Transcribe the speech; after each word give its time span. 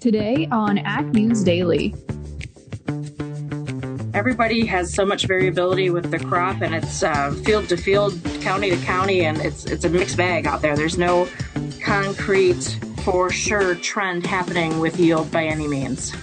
Today 0.00 0.46
on 0.52 0.78
Ag 0.78 1.14
News 1.14 1.42
Daily. 1.42 1.94
Everybody 4.12 4.66
has 4.66 4.92
so 4.92 5.06
much 5.06 5.26
variability 5.26 5.90
with 5.90 6.10
the 6.10 6.18
crop, 6.18 6.60
and 6.60 6.74
it's 6.74 7.02
uh, 7.02 7.32
field 7.44 7.68
to 7.70 7.76
field, 7.76 8.18
county 8.40 8.70
to 8.70 8.76
county, 8.84 9.24
and 9.24 9.38
it's 9.38 9.64
it's 9.64 9.84
a 9.84 9.88
mixed 9.88 10.16
bag 10.16 10.46
out 10.46 10.62
there. 10.62 10.76
There's 10.76 10.98
no 10.98 11.28
concrete, 11.82 12.78
for 13.04 13.30
sure 13.30 13.74
trend 13.76 14.26
happening 14.26 14.80
with 14.80 14.98
yield 14.98 15.30
by 15.30 15.44
any 15.44 15.68
means. 15.68 16.14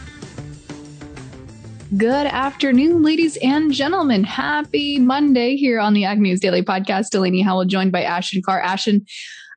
Good 1.98 2.28
afternoon, 2.28 3.04
ladies 3.04 3.38
and 3.42 3.72
gentlemen. 3.72 4.24
Happy 4.24 5.00
Monday 5.00 5.56
here 5.56 5.80
on 5.80 5.94
the 5.94 6.06
Ag 6.06 6.20
News 6.20 6.40
Daily 6.40 6.62
Podcast. 6.64 7.10
Delaney 7.10 7.42
Howell 7.42 7.66
joined 7.66 7.92
by 7.92 8.04
Ashton 8.04 8.42
Carr. 8.46 8.62
Ashton, 8.62 9.06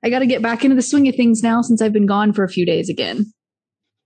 I 0.04 0.10
got 0.10 0.20
to 0.20 0.26
get 0.26 0.42
back 0.42 0.64
into 0.64 0.76
the 0.76 0.82
swing 0.82 1.08
of 1.08 1.16
things 1.16 1.42
now 1.42 1.62
since 1.62 1.82
I've 1.82 1.92
been 1.92 2.06
gone 2.06 2.32
for 2.32 2.44
a 2.44 2.48
few 2.48 2.64
days 2.64 2.88
again. 2.88 3.32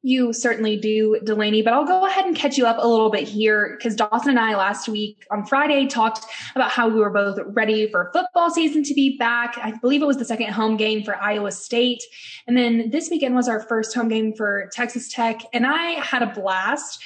You 0.02 0.32
certainly 0.32 0.76
do, 0.76 1.20
Delaney, 1.24 1.60
but 1.60 1.74
I'll 1.74 1.84
go 1.84 2.06
ahead 2.06 2.24
and 2.24 2.34
catch 2.34 2.56
you 2.56 2.66
up 2.66 2.78
a 2.80 2.86
little 2.86 3.10
bit 3.10 3.28
here 3.28 3.76
because 3.76 3.94
Dawson 3.94 4.30
and 4.30 4.38
I 4.38 4.56
last 4.56 4.88
week 4.88 5.26
on 5.30 5.44
Friday 5.44 5.86
talked 5.86 6.24
about 6.54 6.70
how 6.70 6.88
we 6.88 7.00
were 7.00 7.10
both 7.10 7.38
ready 7.48 7.86
for 7.90 8.10
football 8.14 8.50
season 8.50 8.82
to 8.84 8.94
be 8.94 9.18
back. 9.18 9.58
I 9.58 9.72
believe 9.72 10.00
it 10.00 10.06
was 10.06 10.16
the 10.16 10.24
second 10.24 10.52
home 10.52 10.78
game 10.78 11.04
for 11.04 11.16
Iowa 11.16 11.52
State. 11.52 12.02
And 12.46 12.56
then 12.56 12.88
this 12.90 13.10
weekend 13.10 13.34
was 13.34 13.46
our 13.46 13.60
first 13.60 13.94
home 13.94 14.08
game 14.08 14.32
for 14.34 14.70
Texas 14.72 15.12
Tech. 15.12 15.42
And 15.52 15.66
I 15.66 16.00
had 16.00 16.22
a 16.22 16.28
blast. 16.28 17.02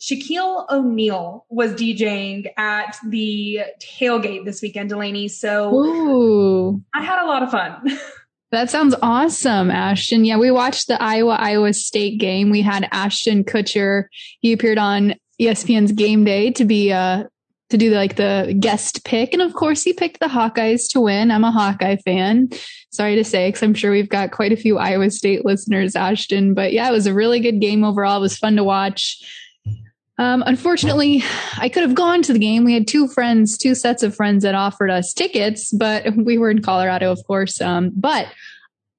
Shaquille 0.00 0.68
O'Neal 0.68 1.46
was 1.48 1.74
DJing 1.74 2.52
at 2.56 2.96
the 3.08 3.60
tailgate 3.78 4.44
this 4.44 4.60
weekend, 4.60 4.88
Delaney. 4.88 5.28
So 5.28 5.72
Ooh. 5.72 6.82
I 6.92 7.04
had 7.04 7.22
a 7.22 7.26
lot 7.26 7.44
of 7.44 7.52
fun. 7.52 7.98
That 8.52 8.68
sounds 8.68 8.94
awesome, 9.00 9.70
Ashton. 9.70 10.26
Yeah, 10.26 10.36
we 10.36 10.50
watched 10.50 10.86
the 10.86 11.02
Iowa 11.02 11.36
Iowa 11.40 11.72
State 11.72 12.20
game. 12.20 12.50
We 12.50 12.60
had 12.60 12.86
Ashton 12.92 13.44
Kutcher. 13.44 14.04
He 14.40 14.52
appeared 14.52 14.76
on 14.76 15.14
ESPN's 15.40 15.92
Game 15.92 16.22
Day 16.24 16.50
to 16.52 16.66
be 16.66 16.92
uh 16.92 17.24
to 17.70 17.78
do 17.78 17.90
like 17.92 18.16
the 18.16 18.54
guest 18.60 19.06
pick, 19.06 19.32
and 19.32 19.40
of 19.40 19.54
course 19.54 19.82
he 19.82 19.94
picked 19.94 20.20
the 20.20 20.26
Hawkeyes 20.26 20.86
to 20.90 21.00
win. 21.00 21.30
I'm 21.30 21.44
a 21.44 21.50
Hawkeye 21.50 21.96
fan. 21.96 22.50
Sorry 22.90 23.16
to 23.16 23.24
say, 23.24 23.48
because 23.48 23.62
I'm 23.62 23.72
sure 23.72 23.90
we've 23.90 24.10
got 24.10 24.32
quite 24.32 24.52
a 24.52 24.56
few 24.56 24.76
Iowa 24.76 25.10
State 25.10 25.46
listeners, 25.46 25.96
Ashton. 25.96 26.52
But 26.52 26.74
yeah, 26.74 26.86
it 26.90 26.92
was 26.92 27.06
a 27.06 27.14
really 27.14 27.40
good 27.40 27.58
game 27.58 27.84
overall. 27.84 28.18
It 28.18 28.20
was 28.20 28.36
fun 28.36 28.56
to 28.56 28.64
watch. 28.64 29.18
Um, 30.18 30.44
unfortunately, 30.46 31.24
I 31.58 31.68
could 31.68 31.82
have 31.82 31.94
gone 31.94 32.22
to 32.22 32.32
the 32.32 32.38
game. 32.38 32.64
We 32.64 32.74
had 32.74 32.86
two 32.86 33.08
friends, 33.08 33.56
two 33.56 33.74
sets 33.74 34.02
of 34.02 34.14
friends 34.14 34.42
that 34.42 34.54
offered 34.54 34.90
us 34.90 35.12
tickets, 35.12 35.72
but 35.72 36.04
we 36.16 36.38
were 36.38 36.50
in 36.50 36.62
Colorado, 36.62 37.10
of 37.10 37.18
course. 37.26 37.60
Um, 37.60 37.90
but 37.96 38.28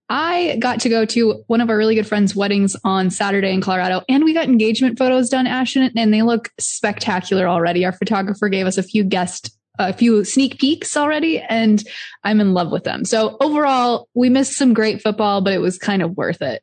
I 0.10 0.58
got 0.60 0.82
to 0.82 0.90
go 0.90 1.06
to 1.06 1.44
one 1.48 1.62
of 1.62 1.70
our 1.70 1.78
really 1.78 1.96
good 1.96 2.08
friends' 2.08 2.36
weddings 2.36 2.76
on 2.84 3.10
Saturday 3.10 3.54
in 3.54 3.62
Colorado, 3.62 4.02
and 4.10 4.24
we 4.24 4.34
got 4.34 4.46
engagement 4.46 5.00
photos 5.00 5.30
done, 5.30 5.48
Ashton, 5.48 5.92
and 5.96 6.14
they 6.14 6.22
look 6.22 6.50
spectacular 6.60 7.48
already. 7.48 7.86
Our 7.86 7.94
photographer 7.94 8.50
gave 8.50 8.68
us 8.68 8.78
a 8.78 8.84
few 8.84 9.04
guest 9.04 9.58
a 9.80 9.94
few 9.94 10.24
sneak 10.24 10.60
peeks 10.60 10.96
already 10.96 11.40
and 11.40 11.84
I'm 12.24 12.40
in 12.40 12.54
love 12.54 12.72
with 12.72 12.84
them. 12.84 13.06
So 13.06 13.38
overall, 13.42 14.08
we 14.14 14.30
missed 14.30 14.54
some 14.54 14.74
great 14.74 15.02
football, 15.02 15.42
but 15.42 15.54
it 15.54 15.62
was 15.62 15.78
kind 15.78 16.02
of 16.02 16.16
worth 16.16 16.42
it. 16.42 16.62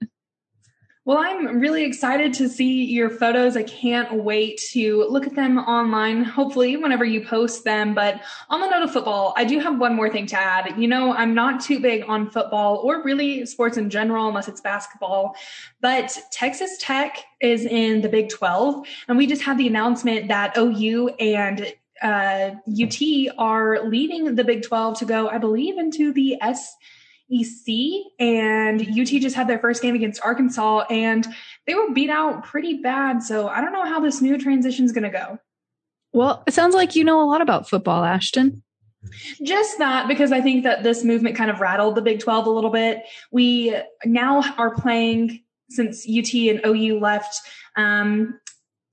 Well, 1.07 1.17
I'm 1.17 1.61
really 1.61 1.85
excited 1.85 2.35
to 2.35 2.49
see 2.49 2.85
your 2.85 3.09
photos. 3.09 3.57
I 3.57 3.63
can't 3.63 4.23
wait 4.23 4.61
to 4.73 5.07
look 5.09 5.27
at 5.27 5.35
them 5.35 5.57
online, 5.57 6.23
hopefully, 6.25 6.77
whenever 6.77 7.07
you 7.07 7.25
post 7.25 7.65
them. 7.65 7.95
But 7.95 8.21
on 8.51 8.61
the 8.61 8.69
note 8.69 8.83
of 8.83 8.93
football, 8.93 9.33
I 9.35 9.45
do 9.45 9.61
have 9.61 9.81
one 9.81 9.97
more 9.97 10.11
thing 10.11 10.27
to 10.27 10.37
add. 10.37 10.75
You 10.79 10.89
know, 10.89 11.15
I'm 11.15 11.33
not 11.33 11.63
too 11.63 11.81
big 11.81 12.05
on 12.07 12.29
football 12.29 12.83
or 12.85 13.03
really 13.03 13.47
sports 13.47 13.79
in 13.79 13.89
general, 13.89 14.29
unless 14.29 14.47
it's 14.47 14.61
basketball. 14.61 15.37
But 15.81 16.19
Texas 16.33 16.77
Tech 16.79 17.17
is 17.41 17.65
in 17.65 18.03
the 18.03 18.11
Big 18.11 18.29
12, 18.29 18.87
and 19.09 19.17
we 19.17 19.27
just 19.27 19.41
had 19.41 19.57
the 19.57 19.69
announcement 19.69 20.29
that 20.29 20.55
OU 20.59 21.09
and 21.19 21.73
uh, 22.03 22.51
UT 22.79 23.01
are 23.39 23.89
leaving 23.89 24.35
the 24.35 24.45
Big 24.45 24.63
12 24.63 24.99
to 24.99 25.07
go, 25.07 25.31
I 25.31 25.39
believe, 25.39 25.79
into 25.79 26.13
the 26.13 26.37
S. 26.43 26.77
EC 27.33 28.13
and 28.19 28.81
UT 28.81 29.07
just 29.07 29.37
had 29.37 29.49
their 29.49 29.59
first 29.59 29.83
game 29.83 29.95
against 29.95 30.21
Arkansas 30.23 30.85
and 30.91 31.27
they 31.67 31.75
were 31.75 31.93
beat 31.93 32.11
out 32.11 32.45
pretty 32.45 32.75
bad. 32.83 33.23
So 33.23 33.49
I 33.49 33.61
don't 33.61 33.73
know 33.73 33.85
how 33.85 34.01
this 34.01 34.21
new 34.21 34.37
transition 34.39 34.85
is 34.85 34.93
going 34.93 35.05
to 35.05 35.11
go. 35.11 35.39
Well, 36.13 36.43
it 36.47 36.55
sounds 36.55 36.75
like 36.75 36.97
you 36.97 37.05
know 37.05 37.23
a 37.23 37.29
lot 37.29 37.41
about 37.41 37.69
football, 37.69 38.05
Ashton. 38.05 38.63
Just 39.43 39.79
that, 39.79 40.09
because 40.09 40.33
I 40.33 40.41
think 40.41 40.65
that 40.65 40.83
this 40.83 41.05
movement 41.05 41.37
kind 41.37 41.51
of 41.51 41.61
rattled 41.61 41.95
the 41.95 42.03
Big 42.03 42.21
12 42.21 42.47
a 42.47 42.51
little 42.51 42.71
bit. 42.71 43.05
We 43.31 43.75
now 44.05 44.43
are 44.59 44.75
playing 44.75 45.43
since 45.71 46.07
UT 46.07 46.35
and 46.35 46.61
OU 46.67 46.99
left. 46.99 47.41
Um, 47.77 48.39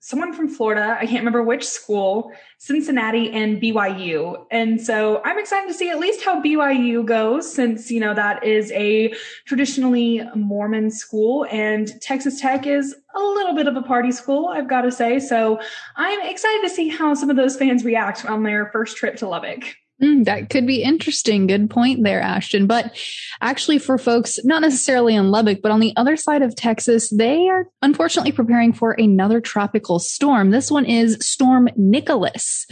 someone 0.07 0.31
from 0.31 0.47
Florida, 0.47 0.95
I 0.97 1.06
can't 1.06 1.19
remember 1.19 1.44
which 1.44 1.68
school, 1.68 2.31
Cincinnati 2.59 3.29
and 3.29 3.62
BYU. 3.62 4.45
And 4.51 4.79
so 4.79 5.22
I'm 5.25 5.38
excited 5.38 5.68
to 5.68 5.73
see 5.73 5.90
at 5.90 6.00
least 6.00 6.23
how 6.23 6.41
BYU 6.41 7.06
goes 7.06 7.53
since, 7.53 7.91
you 7.91 8.00
know, 8.00 8.13
that 8.13 8.41
is 8.41 8.72
a 8.72 9.13
traditionally 9.45 10.22
Mormon 10.34 10.91
school 10.91 11.45
and 11.51 11.91
Texas 12.01 12.40
Tech 12.40 12.66
is 12.66 12.95
a 13.16 13.19
little 13.19 13.53
bit 13.53 13.68
of 13.68 13.75
a 13.75 13.81
party 13.81 14.13
school, 14.13 14.47
I've 14.47 14.69
got 14.69 14.84
to 14.84 14.94
say. 14.94 15.19
So 15.19 15.59
I'm 15.97 16.22
excited 16.22 16.62
to 16.62 16.69
see 16.69 16.88
how 16.88 17.13
some 17.13 17.29
of 17.29 17.35
those 17.35 17.57
fans 17.57 17.84
react 17.84 18.25
on 18.25 18.44
their 18.44 18.68
first 18.72 18.95
trip 18.95 19.18
to 19.18 19.28
Lubbock. 19.28 19.75
Mm, 20.02 20.25
that 20.25 20.52
could 20.52 20.68
be 20.68 20.84
interesting. 20.84 21.47
Good 21.47 21.69
point 21.72 22.03
there, 22.03 22.22
Ashton. 22.22 22.68
But 22.68 22.96
actually, 23.41 23.80
for 23.80 23.97
folks 23.97 24.40
not 24.44 24.62
necessarily 24.62 25.16
in 25.16 25.31
Lubbock, 25.31 25.62
but 25.63 25.72
on 25.72 25.80
the 25.80 25.94
other 25.96 26.16
side 26.16 26.44
of 26.44 26.56
Texas, 26.56 27.09
they 27.09 27.47
are 27.50 27.68
unfortunately 27.81 28.31
preparing 28.31 28.74
for 28.74 28.91
another 28.91 29.41
tropical 29.41 29.97
storm. 29.97 30.52
This 30.52 30.69
one 30.69 30.86
is 30.86 31.18
Storm 31.22 31.68
Nicholas, 31.75 32.68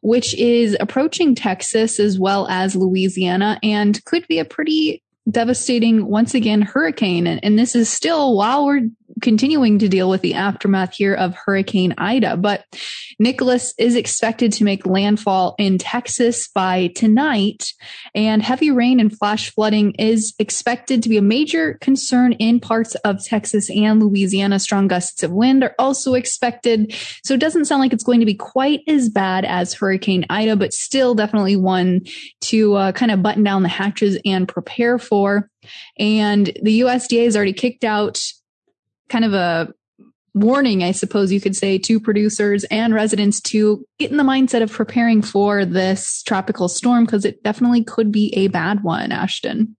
which 0.00 0.34
is 0.34 0.74
approaching 0.80 1.34
Texas 1.34 2.00
as 2.00 2.18
well 2.18 2.48
as 2.48 2.74
Louisiana 2.74 3.58
and 3.62 4.02
could 4.06 4.26
be 4.26 4.38
a 4.38 4.44
pretty 4.46 5.02
devastating, 5.30 6.06
once 6.06 6.34
again, 6.34 6.62
hurricane. 6.62 7.26
And, 7.26 7.44
and 7.44 7.58
this 7.58 7.76
is 7.76 7.90
still 7.90 8.36
while 8.36 8.64
we're 8.64 8.88
continuing 9.20 9.78
to 9.78 9.88
deal 9.88 10.08
with 10.08 10.22
the 10.22 10.34
aftermath 10.34 10.94
here 10.94 11.14
of 11.14 11.34
Hurricane 11.34 11.94
Ida. 11.98 12.36
But 12.36 12.64
Nicholas 13.18 13.74
is 13.78 13.94
expected 13.94 14.52
to 14.52 14.64
make 14.64 14.86
landfall 14.86 15.54
in 15.58 15.78
Texas 15.78 16.48
by 16.48 16.88
tonight, 16.96 17.72
and 18.14 18.42
heavy 18.42 18.70
rain 18.70 18.98
and 18.98 19.16
flash 19.16 19.50
flooding 19.50 19.92
is 19.92 20.34
expected 20.38 21.02
to 21.02 21.08
be 21.08 21.18
a 21.18 21.22
major 21.22 21.74
concern 21.80 22.32
in 22.32 22.60
parts 22.60 22.94
of 22.96 23.22
Texas 23.22 23.70
and 23.70 24.02
Louisiana. 24.02 24.58
Strong 24.58 24.88
gusts 24.88 25.22
of 25.22 25.32
wind 25.32 25.62
are 25.62 25.74
also 25.78 26.14
expected. 26.14 26.94
So 27.24 27.34
it 27.34 27.40
doesn't 27.40 27.66
sound 27.66 27.80
like 27.80 27.92
it's 27.92 28.04
going 28.04 28.20
to 28.20 28.26
be 28.26 28.34
quite 28.34 28.80
as 28.88 29.08
bad 29.08 29.44
as 29.44 29.74
Hurricane 29.74 30.24
Ida, 30.30 30.56
but 30.56 30.72
still 30.72 31.14
definitely 31.14 31.56
one 31.56 32.00
to 32.42 32.74
uh, 32.74 32.92
kind 32.92 33.12
of 33.12 33.22
button 33.22 33.44
down 33.44 33.62
the 33.62 33.68
hatches 33.68 34.18
and 34.24 34.48
prepare 34.48 34.98
for. 34.98 35.50
And 35.98 36.46
the 36.62 36.80
USDA 36.80 37.24
has 37.24 37.36
already 37.36 37.52
kicked 37.52 37.84
out 37.84 38.18
kind 39.10 39.24
of 39.24 39.34
a 39.34 39.74
warning, 40.34 40.82
I 40.82 40.92
suppose 40.92 41.32
you 41.32 41.40
could 41.40 41.56
say, 41.56 41.76
to 41.78 42.00
producers 42.00 42.64
and 42.64 42.94
residents 42.94 43.40
to 43.42 43.84
get 43.98 44.10
in 44.10 44.16
the 44.16 44.22
mindset 44.22 44.62
of 44.62 44.72
preparing 44.72 45.22
for 45.22 45.64
this 45.64 46.22
tropical 46.22 46.68
storm 46.68 47.04
because 47.04 47.24
it 47.24 47.42
definitely 47.42 47.84
could 47.84 48.12
be 48.12 48.32
a 48.34 48.48
bad 48.48 48.82
one, 48.82 49.12
Ashton. 49.12 49.76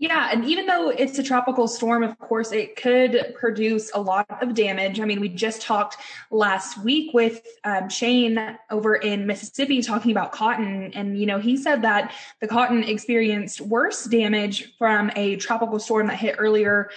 Yeah, 0.00 0.30
and 0.32 0.44
even 0.44 0.66
though 0.66 0.90
it's 0.90 1.18
a 1.18 1.24
tropical 1.24 1.66
storm, 1.66 2.04
of 2.04 2.16
course, 2.20 2.52
it 2.52 2.76
could 2.76 3.34
produce 3.34 3.90
a 3.92 4.00
lot 4.00 4.26
of 4.40 4.54
damage. 4.54 5.00
I 5.00 5.04
mean, 5.04 5.18
we 5.18 5.28
just 5.28 5.60
talked 5.60 5.96
last 6.30 6.78
week 6.84 7.12
with 7.12 7.44
um, 7.64 7.88
Shane 7.88 8.38
over 8.70 8.94
in 8.94 9.26
Mississippi 9.26 9.82
talking 9.82 10.12
about 10.12 10.30
cotton. 10.30 10.92
And, 10.94 11.18
you 11.18 11.26
know, 11.26 11.40
he 11.40 11.56
said 11.56 11.82
that 11.82 12.14
the 12.40 12.46
cotton 12.46 12.84
experienced 12.84 13.60
worse 13.60 14.04
damage 14.04 14.72
from 14.78 15.10
a 15.16 15.34
tropical 15.34 15.80
storm 15.80 16.06
that 16.06 16.16
hit 16.16 16.36
earlier 16.38 16.90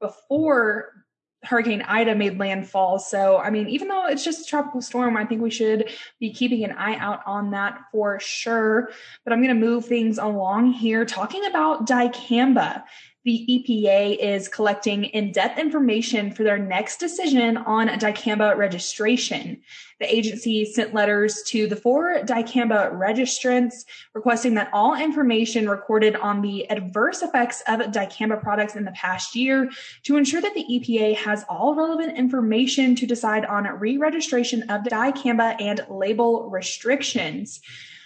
before 0.00 1.00
Hurricane 1.42 1.82
Ida 1.82 2.14
made 2.14 2.38
landfall. 2.38 2.98
So, 2.98 3.38
I 3.38 3.50
mean, 3.50 3.68
even 3.68 3.88
though 3.88 4.06
it's 4.06 4.24
just 4.24 4.42
a 4.42 4.44
tropical 4.44 4.82
storm, 4.82 5.16
I 5.16 5.24
think 5.24 5.40
we 5.40 5.50
should 5.50 5.90
be 6.18 6.32
keeping 6.32 6.64
an 6.64 6.72
eye 6.72 6.96
out 6.96 7.20
on 7.26 7.52
that 7.52 7.80
for 7.90 8.20
sure. 8.20 8.90
But 9.24 9.32
I'm 9.32 9.42
going 9.42 9.54
to 9.54 9.66
move 9.66 9.86
things 9.86 10.18
along 10.18 10.72
here 10.72 11.06
talking 11.06 11.46
about 11.46 11.86
dicamba 11.86 12.82
the 13.24 13.46
EPA 13.50 14.16
is 14.18 14.48
collecting 14.48 15.04
in 15.04 15.30
depth 15.30 15.58
information 15.58 16.32
for 16.32 16.42
their 16.42 16.58
next 16.58 16.98
decision 16.98 17.58
on 17.58 17.88
dicamba 17.88 18.56
registration. 18.56 19.60
The 19.98 20.14
agency 20.14 20.64
sent 20.64 20.94
letters 20.94 21.42
to 21.48 21.66
the 21.66 21.76
four 21.76 22.20
dicamba 22.22 22.90
registrants 22.92 23.84
requesting 24.14 24.54
that 24.54 24.70
all 24.72 24.94
information 24.94 25.68
recorded 25.68 26.16
on 26.16 26.40
the 26.40 26.70
adverse 26.70 27.20
effects 27.20 27.62
of 27.68 27.80
dicamba 27.80 28.40
products 28.40 28.74
in 28.74 28.86
the 28.86 28.92
past 28.92 29.36
year 29.36 29.70
to 30.04 30.16
ensure 30.16 30.40
that 30.40 30.54
the 30.54 30.64
EPA 30.64 31.16
has 31.16 31.44
all 31.50 31.74
relevant 31.74 32.16
information 32.16 32.94
to 32.94 33.06
decide 33.06 33.44
on 33.44 33.64
re 33.64 33.98
registration 33.98 34.62
of 34.70 34.82
dicamba 34.84 35.60
and 35.60 35.84
label 35.90 36.48
restrictions. 36.48 37.60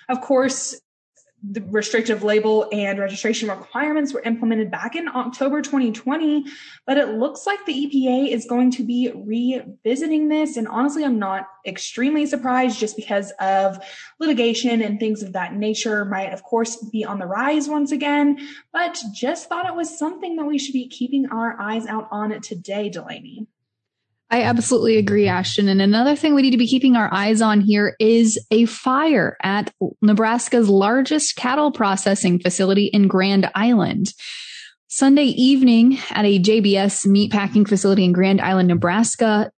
Of 0.08 0.20
course, 0.20 0.80
the 1.50 1.62
restrictive 1.68 2.22
label 2.22 2.68
and 2.72 2.98
registration 2.98 3.50
requirements 3.50 4.14
were 4.14 4.22
implemented 4.22 4.70
back 4.70 4.96
in 4.96 5.08
October 5.08 5.60
2020, 5.60 6.44
but 6.86 6.96
it 6.96 7.08
looks 7.08 7.46
like 7.46 7.64
the 7.66 7.72
EPA 7.72 8.28
is 8.28 8.46
going 8.46 8.70
to 8.70 8.82
be 8.82 9.12
revisiting 9.14 10.28
this. 10.28 10.56
And 10.56 10.66
honestly, 10.66 11.04
I'm 11.04 11.18
not 11.18 11.46
extremely 11.66 12.24
surprised 12.24 12.78
just 12.78 12.96
because 12.96 13.32
of 13.40 13.78
litigation 14.18 14.80
and 14.80 14.98
things 14.98 15.22
of 15.22 15.32
that 15.34 15.54
nature 15.54 16.04
might, 16.04 16.32
of 16.32 16.42
course, 16.42 16.76
be 16.76 17.04
on 17.04 17.18
the 17.18 17.26
rise 17.26 17.68
once 17.68 17.92
again, 17.92 18.38
but 18.72 18.98
just 19.12 19.48
thought 19.48 19.66
it 19.66 19.74
was 19.74 19.98
something 19.98 20.36
that 20.36 20.46
we 20.46 20.58
should 20.58 20.72
be 20.72 20.88
keeping 20.88 21.26
our 21.30 21.60
eyes 21.60 21.86
out 21.86 22.08
on 22.10 22.40
today, 22.40 22.88
Delaney. 22.88 23.46
I 24.34 24.42
absolutely 24.42 24.96
agree, 24.96 25.28
Ashton. 25.28 25.68
And 25.68 25.80
another 25.80 26.16
thing 26.16 26.34
we 26.34 26.42
need 26.42 26.50
to 26.50 26.56
be 26.56 26.66
keeping 26.66 26.96
our 26.96 27.08
eyes 27.14 27.40
on 27.40 27.60
here 27.60 27.94
is 28.00 28.36
a 28.50 28.64
fire 28.64 29.36
at 29.44 29.72
Nebraska's 30.02 30.68
largest 30.68 31.36
cattle 31.36 31.70
processing 31.70 32.40
facility 32.40 32.86
in 32.86 33.06
Grand 33.06 33.48
Island. 33.54 34.12
Sunday 34.88 35.26
evening 35.26 36.00
at 36.10 36.24
a 36.24 36.40
JBS 36.40 37.06
meatpacking 37.06 37.68
facility 37.68 38.02
in 38.02 38.10
Grand 38.10 38.40
Island, 38.40 38.66
Nebraska, 38.66 39.52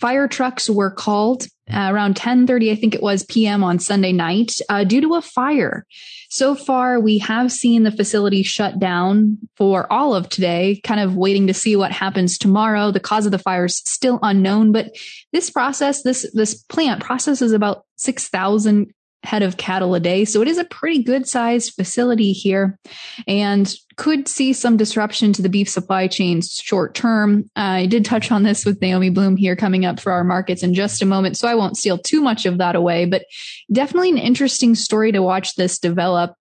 fire 0.00 0.26
trucks 0.26 0.68
were 0.68 0.90
called 0.90 1.46
uh, 1.72 1.88
around 1.92 2.16
10:30 2.16 2.72
I 2.72 2.74
think 2.74 2.94
it 2.94 3.02
was 3.02 3.24
p.m. 3.24 3.62
on 3.62 3.78
Sunday 3.78 4.12
night 4.12 4.54
uh, 4.68 4.84
due 4.84 5.00
to 5.02 5.14
a 5.14 5.22
fire. 5.22 5.86
So 6.30 6.54
far 6.54 7.00
we 7.00 7.18
have 7.18 7.52
seen 7.52 7.82
the 7.82 7.92
facility 7.92 8.42
shut 8.42 8.78
down 8.78 9.38
for 9.56 9.92
all 9.92 10.14
of 10.14 10.28
today, 10.28 10.80
kind 10.84 11.00
of 11.00 11.16
waiting 11.16 11.46
to 11.48 11.54
see 11.54 11.76
what 11.76 11.92
happens 11.92 12.38
tomorrow. 12.38 12.90
The 12.90 13.00
cause 13.00 13.26
of 13.26 13.32
the 13.32 13.38
fire 13.38 13.66
is 13.66 13.78
still 13.78 14.18
unknown, 14.22 14.72
but 14.72 14.96
this 15.32 15.50
process 15.50 16.02
this 16.02 16.28
this 16.32 16.54
plant 16.54 17.02
processes 17.02 17.52
about 17.52 17.84
6,000 17.96 18.92
head 19.22 19.42
of 19.42 19.56
cattle 19.56 19.94
a 19.94 20.00
day. 20.00 20.24
So 20.24 20.40
it 20.40 20.48
is 20.48 20.58
a 20.58 20.64
pretty 20.64 21.02
good 21.02 21.26
sized 21.26 21.74
facility 21.74 22.32
here 22.32 22.78
and 23.26 23.72
could 24.00 24.26
see 24.28 24.54
some 24.54 24.78
disruption 24.78 25.30
to 25.30 25.42
the 25.42 25.48
beef 25.50 25.68
supply 25.68 26.06
chains 26.06 26.54
short 26.54 26.94
term. 26.94 27.50
I 27.54 27.84
did 27.84 28.02
touch 28.02 28.32
on 28.32 28.44
this 28.44 28.64
with 28.64 28.80
Naomi 28.80 29.10
Blohm 29.10 29.38
here 29.38 29.54
coming 29.54 29.84
up 29.84 30.00
for 30.00 30.10
our 30.10 30.24
markets 30.24 30.62
in 30.62 30.72
just 30.72 31.02
a 31.02 31.06
moment. 31.06 31.36
So 31.36 31.46
I 31.46 31.54
won't 31.54 31.76
steal 31.76 31.98
too 31.98 32.22
much 32.22 32.46
of 32.46 32.56
that 32.56 32.76
away, 32.76 33.04
but 33.04 33.26
definitely 33.70 34.08
an 34.08 34.16
interesting 34.16 34.74
story 34.74 35.12
to 35.12 35.20
watch 35.20 35.54
this 35.54 35.78
develop. 35.78 36.34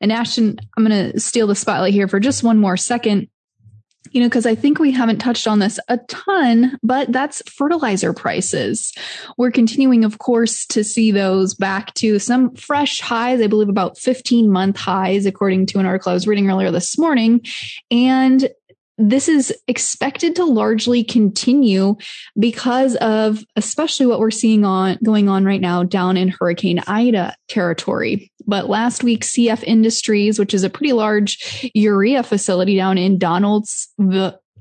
And 0.00 0.10
Ashton, 0.10 0.58
I'm 0.76 0.84
going 0.84 1.12
to 1.12 1.20
steal 1.20 1.46
the 1.46 1.54
spotlight 1.54 1.94
here 1.94 2.08
for 2.08 2.18
just 2.18 2.42
one 2.42 2.58
more 2.58 2.76
second 2.76 3.28
you 4.14 4.20
know, 4.20 4.28
because 4.28 4.46
I 4.46 4.54
think 4.54 4.78
we 4.78 4.92
haven't 4.92 5.18
touched 5.18 5.48
on 5.48 5.58
this 5.58 5.80
a 5.88 5.98
ton, 6.08 6.78
but 6.84 7.10
that's 7.10 7.42
fertilizer 7.50 8.12
prices. 8.12 8.92
We're 9.36 9.50
continuing, 9.50 10.04
of 10.04 10.18
course, 10.18 10.64
to 10.66 10.84
see 10.84 11.10
those 11.10 11.52
back 11.52 11.92
to 11.94 12.20
some 12.20 12.54
fresh 12.54 13.00
highs. 13.00 13.40
I 13.40 13.48
believe 13.48 13.68
about 13.68 13.98
15 13.98 14.52
month 14.52 14.76
highs, 14.76 15.26
according 15.26 15.66
to 15.66 15.80
an 15.80 15.86
article 15.86 16.10
I 16.10 16.14
was 16.14 16.28
reading 16.28 16.48
earlier 16.48 16.70
this 16.70 16.96
morning. 16.96 17.44
And 17.90 18.48
this 18.96 19.28
is 19.28 19.52
expected 19.66 20.36
to 20.36 20.44
largely 20.44 21.02
continue 21.02 21.96
because 22.38 22.96
of 22.96 23.44
especially 23.56 24.06
what 24.06 24.20
we're 24.20 24.30
seeing 24.30 24.64
on 24.64 24.98
going 25.02 25.28
on 25.28 25.44
right 25.44 25.60
now 25.60 25.82
down 25.82 26.16
in 26.16 26.28
Hurricane 26.28 26.80
Ida 26.86 27.34
territory. 27.48 28.30
But 28.46 28.68
last 28.68 29.02
week, 29.02 29.24
CF 29.24 29.62
Industries, 29.64 30.38
which 30.38 30.54
is 30.54 30.64
a 30.64 30.70
pretty 30.70 30.92
large 30.92 31.70
urea 31.74 32.22
facility 32.22 32.76
down 32.76 32.98
in 32.98 33.18
Donalds, 33.18 33.88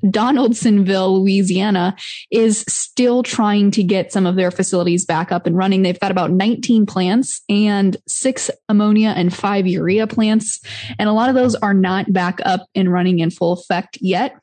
Donaldsonville, 0.10 1.22
Louisiana, 1.22 1.96
is 2.32 2.64
still 2.68 3.24
trying 3.24 3.72
to 3.72 3.84
get 3.84 4.12
some 4.12 4.26
of 4.26 4.36
their 4.36 4.52
facilities 4.52 5.06
back 5.06 5.32
up 5.32 5.46
and 5.46 5.58
running. 5.58 5.82
They've 5.82 6.00
got 6.00 6.12
about 6.12 6.32
19 6.32 6.86
plants 6.86 7.42
and 7.50 7.98
six 8.08 8.50
ammonia 8.70 9.14
and 9.16 9.34
five 9.34 9.68
urea 9.68 10.08
plants. 10.08 10.60
And 11.00 11.10
a 11.10 11.14
lot 11.14 11.30
of 11.30 11.36
those 11.36 11.56
are 11.56 11.74
not 11.74 12.12
back 12.12 12.40
up 12.46 12.68
and 12.76 12.92
running 12.92 13.20
in 13.20 13.32
full 13.32 13.54
effect 13.54 13.98
yet. 14.02 14.36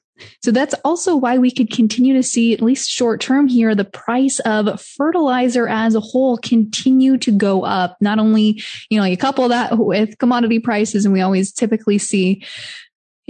So 0.43 0.51
that's 0.51 0.75
also 0.85 1.17
why 1.17 1.39
we 1.39 1.51
could 1.51 1.71
continue 1.71 2.15
to 2.15 2.23
see, 2.23 2.53
at 2.53 2.63
least 2.63 2.91
short 2.91 3.21
term 3.21 3.49
here, 3.49 3.75
the 3.75 3.85
price 3.85 4.39
of 4.41 4.81
fertilizer 4.81 5.69
as 5.69 5.95
a 5.95 6.01
whole 6.01 6.37
continue 6.39 7.19
to 7.19 7.31
go 7.31 7.63
up. 7.63 7.97
Not 8.01 8.19
only, 8.19 8.63
you 8.89 8.99
know, 8.99 9.05
you 9.05 9.17
couple 9.17 9.49
that 9.49 9.79
with 9.79 10.19
commodity 10.19 10.59
prices, 10.59 11.05
and 11.05 11.13
we 11.13 11.21
always 11.21 11.53
typically 11.53 11.99
see 11.99 12.45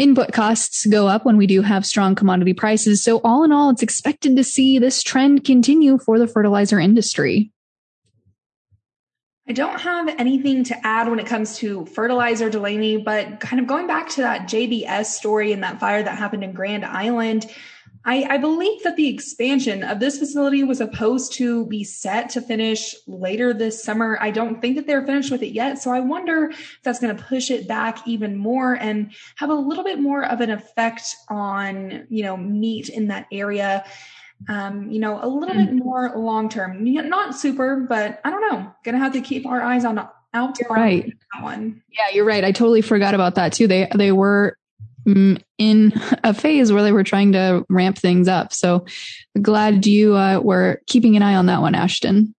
input 0.00 0.32
costs 0.32 0.87
go 0.87 1.06
up 1.06 1.26
when 1.26 1.37
we 1.37 1.47
do 1.47 1.61
have 1.61 1.85
strong 1.85 2.14
commodity 2.14 2.55
prices. 2.55 3.02
So 3.02 3.20
all 3.23 3.44
in 3.44 3.52
all, 3.52 3.69
it's 3.69 3.82
expected 3.82 4.35
to 4.37 4.43
see 4.43 4.79
this 4.79 5.02
trend 5.02 5.44
continue 5.44 5.99
for 5.99 6.19
the 6.19 6.26
fertilizer 6.26 6.81
industry. 6.81 7.52
I 9.47 9.52
don't 9.52 9.81
have 9.81 10.08
anything 10.17 10.64
to 10.64 10.87
add 10.87 11.08
when 11.08 11.19
it 11.19 11.26
comes 11.26 11.56
to 11.58 11.85
fertilizer, 11.87 12.49
Delaney, 12.49 12.99
but 12.99 13.41
kind 13.41 13.61
of 13.61 13.67
going 13.67 13.87
back 13.87 14.08
to 14.11 14.23
that 14.23 14.43
JBS 14.49 15.06
story 15.06 15.52
and 15.52 15.62
that 15.64 15.81
fire 15.81 16.03
that 16.03 16.17
happened 16.17 16.44
in 16.44 16.53
Grand 16.53 16.85
Island, 16.85 17.46
I, 18.05 18.25
I, 18.31 18.38
believe 18.38 18.82
that 18.82 18.97
the 18.97 19.08
expansion 19.08 19.82
of 19.82 20.00
this 20.00 20.19
facility 20.19 20.64
was 20.64 20.79
supposed 20.79 21.35
to 21.35 21.67
be 21.67 21.85
set 21.85 22.31
to 22.31 22.41
finish 22.41 22.94
later 23.06 23.52
this 23.52 23.82
summer. 23.82 24.17
I 24.20 24.31
don't 24.31 24.61
think 24.61 24.76
that 24.76 24.87
they're 24.87 25.05
finished 25.05 25.31
with 25.31 25.43
it 25.43 25.52
yet. 25.52 25.79
So 25.82 25.91
I 25.91 26.00
wonder 26.00 26.50
if 26.50 26.79
that's 26.82 26.99
going 26.99 27.14
to 27.14 27.23
push 27.23 27.50
it 27.50 27.69
back 27.69 28.06
even 28.08 28.37
more 28.37 28.75
and 28.75 29.12
have 29.37 29.50
a 29.50 29.55
little 29.55 29.85
bit 29.85 30.00
more 30.00 30.25
of 30.25 30.41
an 30.41 30.50
effect 30.50 31.14
on, 31.29 32.06
you 32.08 32.23
know, 32.23 32.37
meat 32.37 32.88
in 32.88 33.08
that 33.08 33.26
area. 33.31 33.85
Um, 34.49 34.91
you 34.91 35.00
know, 35.00 35.19
a 35.23 35.29
little 35.29 35.55
mm-hmm. 35.55 35.76
bit 35.76 35.85
more 35.85 36.17
long 36.17 36.49
term, 36.49 36.82
not 36.82 37.35
super, 37.35 37.85
but 37.87 38.23
I 38.25 38.31
don't 38.31 38.41
know. 38.50 38.75
Gonna 38.85 38.99
have 38.99 39.12
to 39.12 39.20
keep 39.20 39.44
our 39.44 39.61
eyes 39.61 39.85
on 39.85 39.99
out. 40.32 40.58
right. 40.70 41.12
That 41.35 41.43
one. 41.43 41.82
Yeah, 41.93 42.14
you're 42.14 42.25
right. 42.25 42.43
I 42.43 42.50
totally 42.50 42.81
forgot 42.81 43.14
about 43.14 43.35
that 43.35 43.53
too. 43.53 43.67
They 43.67 43.87
they 43.94 44.12
were 44.12 44.56
Mm, 44.60 44.60
in 45.59 45.93
a 46.25 46.35
phase 46.35 46.73
where 46.73 46.83
they 46.83 46.93
were 46.93 47.05
trying 47.05 47.33
to 47.33 47.65
ramp 47.69 47.99
things 47.99 48.29
up. 48.29 48.53
So 48.53 48.85
glad 49.41 49.87
you 49.87 50.17
uh, 50.17 50.41
were 50.41 50.81
keeping 50.87 51.17
an 51.17 51.23
eye 51.23 51.35
on 51.35 51.47
that 51.47 51.61
one, 51.61 51.75
Ashton. 51.75 52.35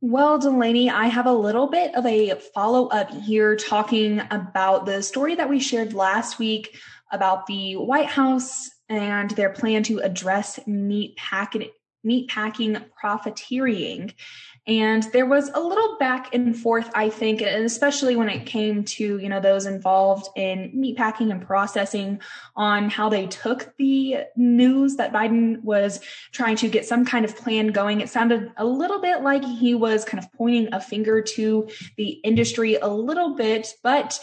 Well, 0.00 0.38
Delaney, 0.38 0.90
I 0.90 1.06
have 1.06 1.24
a 1.24 1.32
little 1.32 1.66
bit 1.66 1.94
of 1.94 2.04
a 2.04 2.34
follow 2.54 2.88
up 2.88 3.10
here 3.10 3.56
talking 3.56 4.20
about 4.30 4.84
the 4.84 5.02
story 5.02 5.34
that 5.36 5.48
we 5.48 5.58
shared 5.58 5.94
last 5.94 6.38
week 6.38 6.78
about 7.10 7.46
the 7.46 7.76
White 7.76 8.08
House 8.08 8.68
and 8.90 9.30
their 9.30 9.48
plan 9.48 9.82
to 9.84 10.00
address 10.00 10.60
meat 10.66 11.16
packing 11.16 11.70
meat 12.02 12.28
packing 12.28 12.76
profiteering. 13.00 14.12
And 14.66 15.02
there 15.12 15.26
was 15.26 15.50
a 15.52 15.60
little 15.60 15.98
back 15.98 16.34
and 16.34 16.56
forth, 16.56 16.90
I 16.94 17.10
think, 17.10 17.42
and 17.42 17.64
especially 17.64 18.16
when 18.16 18.30
it 18.30 18.46
came 18.46 18.82
to, 18.84 19.18
you 19.18 19.28
know, 19.28 19.40
those 19.40 19.66
involved 19.66 20.28
in 20.36 20.72
meatpacking 20.74 21.30
and 21.30 21.46
processing 21.46 22.20
on 22.56 22.88
how 22.88 23.10
they 23.10 23.26
took 23.26 23.76
the 23.76 24.20
news 24.36 24.96
that 24.96 25.12
Biden 25.12 25.62
was 25.62 26.00
trying 26.32 26.56
to 26.56 26.68
get 26.68 26.86
some 26.86 27.04
kind 27.04 27.26
of 27.26 27.36
plan 27.36 27.68
going. 27.68 28.00
It 28.00 28.08
sounded 28.08 28.52
a 28.56 28.64
little 28.64 29.02
bit 29.02 29.22
like 29.22 29.44
he 29.44 29.74
was 29.74 30.02
kind 30.06 30.22
of 30.22 30.32
pointing 30.32 30.72
a 30.72 30.80
finger 30.80 31.20
to 31.20 31.68
the 31.98 32.08
industry 32.24 32.76
a 32.76 32.88
little 32.88 33.34
bit, 33.34 33.74
but 33.82 34.18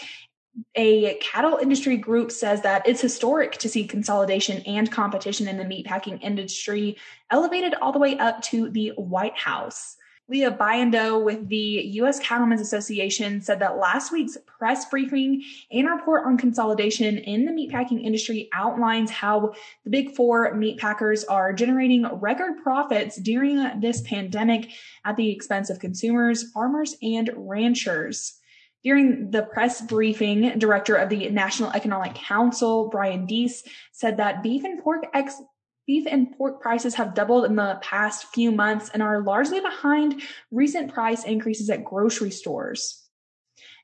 a 0.73 1.15
cattle 1.19 1.59
industry 1.61 1.97
group 1.97 2.31
says 2.31 2.61
that 2.61 2.87
it's 2.87 2.99
historic 2.99 3.53
to 3.59 3.69
see 3.69 3.85
consolidation 3.85 4.63
and 4.65 4.91
competition 4.91 5.47
in 5.47 5.57
the 5.57 5.63
meatpacking 5.63 6.21
industry 6.23 6.97
elevated 7.29 7.75
all 7.75 7.91
the 7.91 7.99
way 7.99 8.17
up 8.17 8.41
to 8.41 8.69
the 8.71 8.89
White 8.97 9.37
House. 9.37 9.97
Lia 10.31 10.49
Biondo 10.49 11.21
with 11.21 11.49
the 11.49 11.57
U.S. 11.95 12.17
Cattlemen's 12.19 12.61
Association 12.61 13.41
said 13.41 13.59
that 13.59 13.77
last 13.77 14.13
week's 14.13 14.37
press 14.47 14.85
briefing 14.85 15.43
and 15.69 15.89
report 15.89 16.25
on 16.25 16.37
consolidation 16.37 17.17
in 17.17 17.43
the 17.43 17.51
meatpacking 17.51 18.01
industry 18.01 18.47
outlines 18.53 19.11
how 19.11 19.53
the 19.83 19.89
big 19.89 20.15
four 20.15 20.55
meatpackers 20.55 21.25
are 21.27 21.51
generating 21.51 22.07
record 22.19 22.53
profits 22.63 23.17
during 23.17 23.81
this 23.81 23.99
pandemic 24.03 24.69
at 25.03 25.17
the 25.17 25.29
expense 25.29 25.69
of 25.69 25.79
consumers, 25.79 26.49
farmers, 26.53 26.95
and 27.01 27.29
ranchers. 27.35 28.39
During 28.85 29.31
the 29.31 29.43
press 29.43 29.81
briefing, 29.81 30.57
director 30.57 30.95
of 30.95 31.09
the 31.09 31.29
National 31.29 31.71
Economic 31.71 32.15
Council, 32.15 32.87
Brian 32.89 33.25
Deese, 33.25 33.63
said 33.91 34.15
that 34.17 34.41
beef 34.41 34.63
and 34.63 34.81
pork 34.81 35.05
ex- 35.13 35.41
Beef 35.91 36.07
and 36.09 36.31
pork 36.37 36.61
prices 36.61 36.95
have 36.95 37.13
doubled 37.13 37.43
in 37.43 37.57
the 37.57 37.77
past 37.81 38.27
few 38.27 38.49
months 38.49 38.89
and 38.93 39.03
are 39.03 39.23
largely 39.23 39.59
behind 39.59 40.21
recent 40.49 40.93
price 40.93 41.25
increases 41.25 41.69
at 41.69 41.83
grocery 41.83 42.31
stores. 42.31 43.09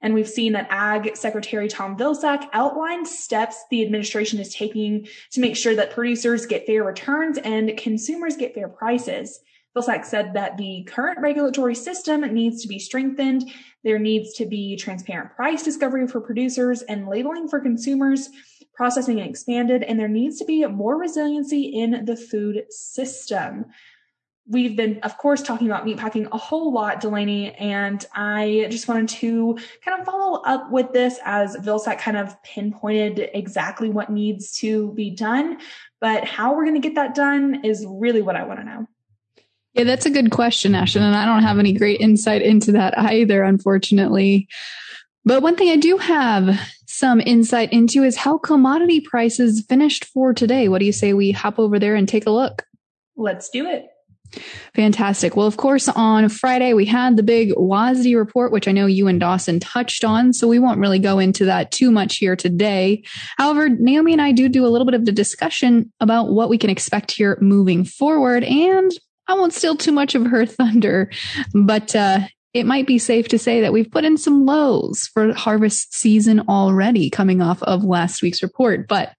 And 0.02 0.14
we've 0.14 0.30
seen 0.30 0.54
that 0.54 0.70
Ag 0.70 1.18
Secretary 1.18 1.68
Tom 1.68 1.98
Vilsack 1.98 2.48
outlined 2.54 3.10
steps 3.10 3.66
the 3.70 3.84
administration 3.84 4.40
is 4.40 4.56
taking 4.56 5.06
to 5.32 5.42
make 5.42 5.58
sure 5.58 5.76
that 5.76 5.92
producers 5.92 6.46
get 6.46 6.66
fair 6.66 6.86
returns 6.86 7.40
and 7.40 7.76
consumers 7.76 8.38
get 8.38 8.54
fair 8.54 8.70
prices. 8.70 9.42
Vilsack 9.76 10.06
said 10.06 10.34
that 10.34 10.56
the 10.56 10.88
current 10.88 11.20
regulatory 11.20 11.76
system 11.76 12.22
needs 12.34 12.62
to 12.62 12.70
be 12.70 12.80
strengthened. 12.80 13.52
There 13.84 14.00
needs 14.00 14.32
to 14.36 14.46
be 14.46 14.78
transparent 14.78 15.36
price 15.36 15.62
discovery 15.62 16.08
for 16.08 16.22
producers 16.22 16.84
and 16.84 17.10
labeling 17.10 17.50
for 17.50 17.60
consumers 17.60 18.30
processing 18.78 19.20
expanded, 19.20 19.84
and 19.84 20.00
there 20.00 20.08
needs 20.08 20.38
to 20.38 20.46
be 20.46 20.66
more 20.68 20.98
resiliency 20.98 21.64
in 21.64 22.06
the 22.06 22.16
food 22.16 22.64
system. 22.70 23.66
we've 24.50 24.76
been, 24.76 25.00
of 25.00 25.18
course, 25.18 25.42
talking 25.42 25.68
about 25.68 25.86
meatpacking 25.86 26.28
a 26.32 26.38
whole 26.38 26.72
lot, 26.74 27.02
Delaney, 27.02 27.54
and 27.56 28.04
I 28.14 28.68
just 28.70 28.88
wanted 28.88 29.10
to 29.10 29.58
kind 29.84 30.00
of 30.00 30.06
follow 30.06 30.42
up 30.42 30.72
with 30.72 30.94
this 30.94 31.20
as 31.26 31.56
Vilsack 31.58 32.00
kind 32.00 32.18
of 32.18 32.42
pinpointed 32.44 33.30
exactly 33.34 33.90
what 33.90 34.10
needs 34.10 34.58
to 34.60 34.94
be 34.94 35.10
done. 35.10 35.60
But 36.00 36.24
how 36.24 36.56
we're 36.56 36.64
going 36.66 36.82
to 36.82 36.88
get 36.88 36.96
that 36.96 37.16
done 37.16 37.66
is 37.66 37.86
really 37.88 38.22
what 38.22 38.36
I 38.36 38.46
want 38.46 38.60
to 38.60 38.66
know. 38.66 38.88
Yeah, 39.74 39.84
that's 39.84 40.06
a 40.06 40.12
good 40.12 40.32
question, 40.32 40.74
Ashton. 40.74 41.04
And 41.04 41.16
I 41.16 41.26
don't 41.26 41.44
have 41.44 41.60
any 41.60 41.74
great 41.74 42.00
insight 42.00 42.42
into 42.42 42.72
that 42.72 42.98
either, 42.98 43.44
unfortunately. 43.44 44.48
But 45.26 45.42
one 45.42 45.56
thing 45.56 45.70
I 45.70 45.76
do 45.76 45.98
have 45.98 46.60
some 46.98 47.22
insight 47.22 47.72
into 47.72 48.04
is 48.04 48.18
how 48.18 48.40
commodity 48.40 49.00
prices 49.00 49.64
finished 49.70 50.06
for 50.06 50.34
today. 50.34 50.68
What 50.68 50.80
do 50.80 50.86
you 50.86 50.92
say 50.92 51.14
we 51.14 51.32
hop 51.32 51.60
over 51.60 51.78
there 51.78 51.94
and 51.94 52.10
take 52.10 52.26
a 52.26 52.32
look? 52.32 52.66
Let's 53.16 53.50
do 53.50 53.68
it. 53.68 53.86
Fantastic. 54.74 55.36
Well, 55.36 55.46
of 55.46 55.58
course, 55.58 55.88
on 55.88 56.28
Friday, 56.28 56.74
we 56.74 56.86
had 56.86 57.16
the 57.16 57.24
big 57.24 57.52
WASDE 57.52 58.18
report, 58.18 58.52
which 58.52 58.68
I 58.68 58.72
know 58.72 58.88
you 58.88 59.08
and 59.08 59.20
Dawson 59.20 59.60
touched 59.60 60.04
on. 60.04 60.34
So 60.34 60.48
we 60.48 60.60
won't 60.60 60.80
really 60.80 61.00
go 61.00 61.20
into 61.20 61.46
that 61.46 61.72
too 61.72 61.92
much 61.92 62.18
here 62.18 62.36
today. 62.36 63.04
However, 63.38 63.70
Naomi 63.70 64.14
and 64.14 64.22
I 64.22 64.32
do 64.32 64.50
do 64.50 64.66
a 64.66 64.70
little 64.70 64.86
bit 64.86 64.96
of 64.96 65.06
the 65.06 65.12
discussion 65.12 65.94
about 66.00 66.30
what 66.30 66.50
we 66.50 66.58
can 66.58 66.72
expect 66.72 67.12
here 67.12 67.38
moving 67.40 67.86
forward. 67.86 68.44
And 68.44 68.92
I 69.28 69.36
won't 69.36 69.54
steal 69.54 69.76
too 69.76 69.92
much 69.92 70.16
of 70.16 70.26
her 70.26 70.46
thunder, 70.48 71.12
but 71.54 71.96
uh, 71.96 72.22
it 72.60 72.66
might 72.66 72.88
be 72.88 72.98
safe 72.98 73.28
to 73.30 73.40
say 73.40 73.62
that 73.62 73.74
we've 73.74 73.92
put 73.92 74.06
in 74.06 74.18
some 74.18 74.46
lows 74.46 75.08
for 75.14 75.34
harvest 75.34 75.96
season 75.96 76.42
already 76.48 77.10
coming 77.10 77.42
off 77.42 77.62
of 77.64 77.84
last 77.84 78.22
week's 78.22 78.44
report. 78.44 78.88
But 78.88 79.14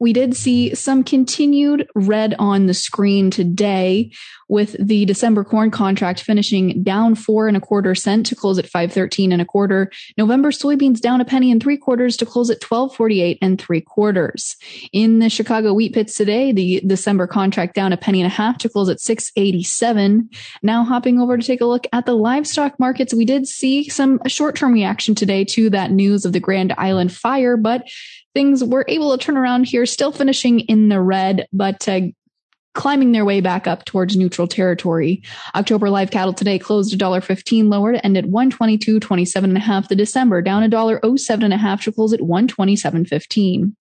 we 0.00 0.12
did 0.12 0.36
see 0.36 0.74
some 0.74 1.02
continued 1.02 1.88
red 1.94 2.34
on 2.38 2.66
the 2.66 2.74
screen 2.74 3.30
today 3.30 4.10
with 4.48 4.76
the 4.78 5.04
December 5.04 5.44
corn 5.44 5.70
contract 5.70 6.20
finishing 6.20 6.82
down 6.82 7.14
four 7.14 7.48
and 7.48 7.56
a 7.56 7.60
quarter 7.60 7.94
cent 7.94 8.26
to 8.26 8.34
close 8.34 8.58
at 8.58 8.66
513 8.66 9.32
and 9.32 9.42
a 9.42 9.44
quarter. 9.44 9.90
November 10.16 10.50
soybeans 10.50 11.00
down 11.00 11.20
a 11.20 11.24
penny 11.24 11.50
and 11.50 11.62
three 11.62 11.76
quarters 11.76 12.16
to 12.16 12.26
close 12.26 12.48
at 12.50 12.62
1248 12.62 13.38
and 13.42 13.60
three 13.60 13.80
quarters. 13.80 14.56
In 14.92 15.18
the 15.18 15.28
Chicago 15.28 15.74
wheat 15.74 15.94
pits 15.94 16.14
today, 16.14 16.52
the 16.52 16.80
December 16.86 17.26
contract 17.26 17.74
down 17.74 17.92
a 17.92 17.96
penny 17.96 18.20
and 18.20 18.26
a 18.26 18.34
half 18.34 18.58
to 18.58 18.68
close 18.68 18.88
at 18.88 19.00
687. 19.00 20.30
Now 20.62 20.84
hopping 20.84 21.20
over 21.20 21.36
to 21.36 21.46
take 21.46 21.60
a 21.60 21.66
look 21.66 21.86
at 21.92 22.06
the 22.06 22.14
livestock 22.14 22.78
markets, 22.78 23.12
we 23.12 23.24
did 23.24 23.46
see 23.46 23.88
some 23.88 24.20
short-term 24.26 24.72
reaction 24.72 25.14
today 25.14 25.44
to 25.44 25.70
that 25.70 25.90
news 25.90 26.24
of 26.24 26.32
the 26.32 26.40
Grand 26.40 26.74
Island 26.78 27.12
fire, 27.12 27.56
but 27.56 27.86
things 28.38 28.62
were 28.62 28.84
able 28.86 29.10
to 29.10 29.18
turn 29.18 29.36
around 29.36 29.64
here, 29.64 29.84
still 29.84 30.12
finishing 30.12 30.60
in 30.60 30.88
the 30.88 31.00
red, 31.00 31.48
but 31.52 31.88
uh, 31.88 32.02
climbing 32.74 33.12
their 33.12 33.24
way 33.24 33.40
back 33.40 33.66
up 33.66 33.84
towards 33.84 34.16
neutral 34.16 34.46
territory. 34.46 35.22
October 35.54 35.90
live 35.90 36.10
cattle 36.10 36.32
today 36.32 36.58
closed 36.58 36.96
$1.15 36.98 37.68
lower 37.68 37.92
to 37.92 38.04
end 38.04 38.16
at 38.16 38.26
122.27 38.26 39.44
and 39.44 39.56
a 39.56 39.60
half. 39.60 39.88
The 39.88 39.96
December 39.96 40.42
down 40.42 40.62
$1.07 40.68 41.44
and 41.44 41.52
a 41.52 41.56
half 41.56 41.82
to 41.84 41.92
close 41.92 42.12
at 42.12 42.20
127.15. 42.20 43.72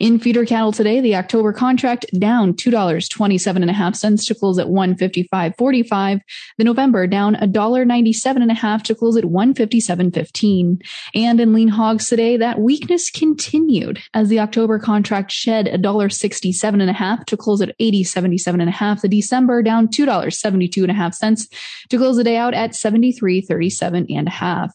In 0.00 0.18
feeder 0.18 0.46
cattle 0.46 0.72
today, 0.72 1.00
the 1.00 1.16
October 1.16 1.52
contract 1.52 2.06
down 2.18 2.54
$2.27 2.54 3.56
and 3.56 3.70
a 3.70 3.72
half 3.72 3.94
cents 3.94 4.26
to 4.26 4.34
close 4.34 4.58
at 4.58 4.68
155.45. 4.68 6.20
The 6.56 6.64
November 6.64 7.06
down 7.06 7.34
$1.97 7.34 8.36
and 8.36 8.50
a 8.50 8.54
half 8.54 8.82
to 8.84 8.94
close 8.94 9.16
at 9.16 9.24
157.15. 9.24 10.82
And 11.14 11.40
in 11.40 11.52
lean 11.52 11.68
hogs 11.68 12.08
today, 12.08 12.36
that 12.36 12.60
weakness 12.60 13.10
continued 13.10 14.00
as 14.14 14.28
the 14.28 14.40
October 14.40 14.78
contract 14.78 15.32
shed 15.32 15.66
$1.67 15.66 16.72
and 16.72 16.90
a 16.90 16.92
half 16.92 17.24
to 17.26 17.36
close 17.36 17.60
at 17.60 17.74
87 17.78 18.27
77 18.28 18.60
and 18.60 18.68
a 18.68 18.72
half. 18.72 19.00
The 19.00 19.08
December 19.08 19.62
down 19.62 19.88
$2.72 19.88 20.82
and 20.82 20.90
a 20.90 20.94
half 20.94 21.14
cents 21.14 21.48
to 21.88 21.96
close 21.96 22.16
the 22.16 22.24
day 22.24 22.36
out 22.36 22.52
at 22.52 22.72
73.37 22.72 24.06
and 24.14 24.28
a 24.28 24.30
half. 24.30 24.72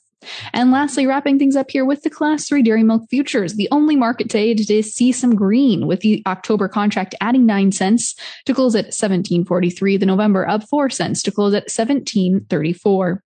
And 0.54 0.72
lastly, 0.72 1.06
wrapping 1.06 1.38
things 1.38 1.58
up 1.58 1.70
here 1.70 1.84
with 1.84 2.02
the 2.04 2.10
class 2.10 2.48
three 2.48 2.64
dairy 2.64 2.82
milk 2.82 3.04
futures, 3.10 3.56
the 3.56 3.68
only 3.72 3.98
market 3.98 4.30
today 4.30 4.54
to 4.54 4.84
see 4.84 5.12
some 5.12 5.36
green 5.36 5.86
with 5.86 6.00
the 6.00 6.24
October 6.26 6.70
contract 6.70 7.14
adding 7.20 7.46
nine 7.46 7.74
cents 7.74 8.16
to 8.46 8.54
close 8.54 8.74
at 8.74 8.86
1743. 8.86 9.98
The 9.98 10.06
November 10.06 10.48
up 10.48 10.64
four 10.64 10.90
cents 10.90 11.22
to 11.24 11.32
close 11.32 11.54
at 11.54 11.64
1734. 11.64 13.22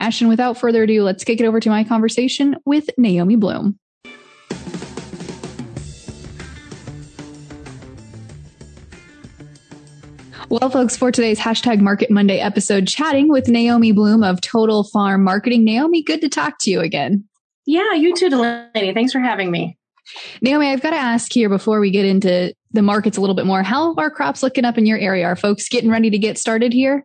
Ashton, 0.00 0.28
without 0.28 0.58
further 0.58 0.82
ado, 0.82 1.02
let's 1.02 1.24
kick 1.24 1.40
it 1.40 1.46
over 1.46 1.60
to 1.60 1.70
my 1.70 1.82
conversation 1.82 2.56
with 2.66 2.90
Naomi 2.98 3.36
Blohm. 3.36 3.78
Well, 10.60 10.70
folks, 10.70 10.96
for 10.96 11.10
today's 11.10 11.40
hashtag 11.40 11.80
Market 11.80 12.12
Monday 12.12 12.38
episode, 12.38 12.86
chatting 12.86 13.28
with 13.28 13.48
Naomi 13.48 13.92
Blohm 13.92 14.24
of 14.24 14.40
Total 14.40 14.84
Farm 14.84 15.24
Marketing. 15.24 15.64
Naomi, 15.64 16.00
good 16.00 16.20
to 16.20 16.28
talk 16.28 16.58
to 16.60 16.70
you 16.70 16.78
again. 16.78 17.24
Yeah, 17.66 17.94
you 17.94 18.14
too, 18.14 18.30
Delaney. 18.30 18.94
Thanks 18.94 19.10
for 19.10 19.18
having 19.18 19.50
me. 19.50 19.76
Naomi, 20.42 20.68
I've 20.68 20.80
got 20.80 20.90
to 20.90 20.96
ask 20.96 21.32
here 21.32 21.48
before 21.48 21.80
we 21.80 21.90
get 21.90 22.04
into 22.04 22.54
the 22.70 22.82
markets 22.82 23.16
a 23.16 23.20
little 23.20 23.34
bit 23.34 23.46
more. 23.46 23.64
How 23.64 23.96
are 23.96 24.12
crops 24.12 24.44
looking 24.44 24.64
up 24.64 24.78
in 24.78 24.86
your 24.86 24.96
area? 24.96 25.26
Are 25.26 25.34
folks 25.34 25.68
getting 25.68 25.90
ready 25.90 26.08
to 26.08 26.18
get 26.18 26.38
started 26.38 26.72
here? 26.72 27.04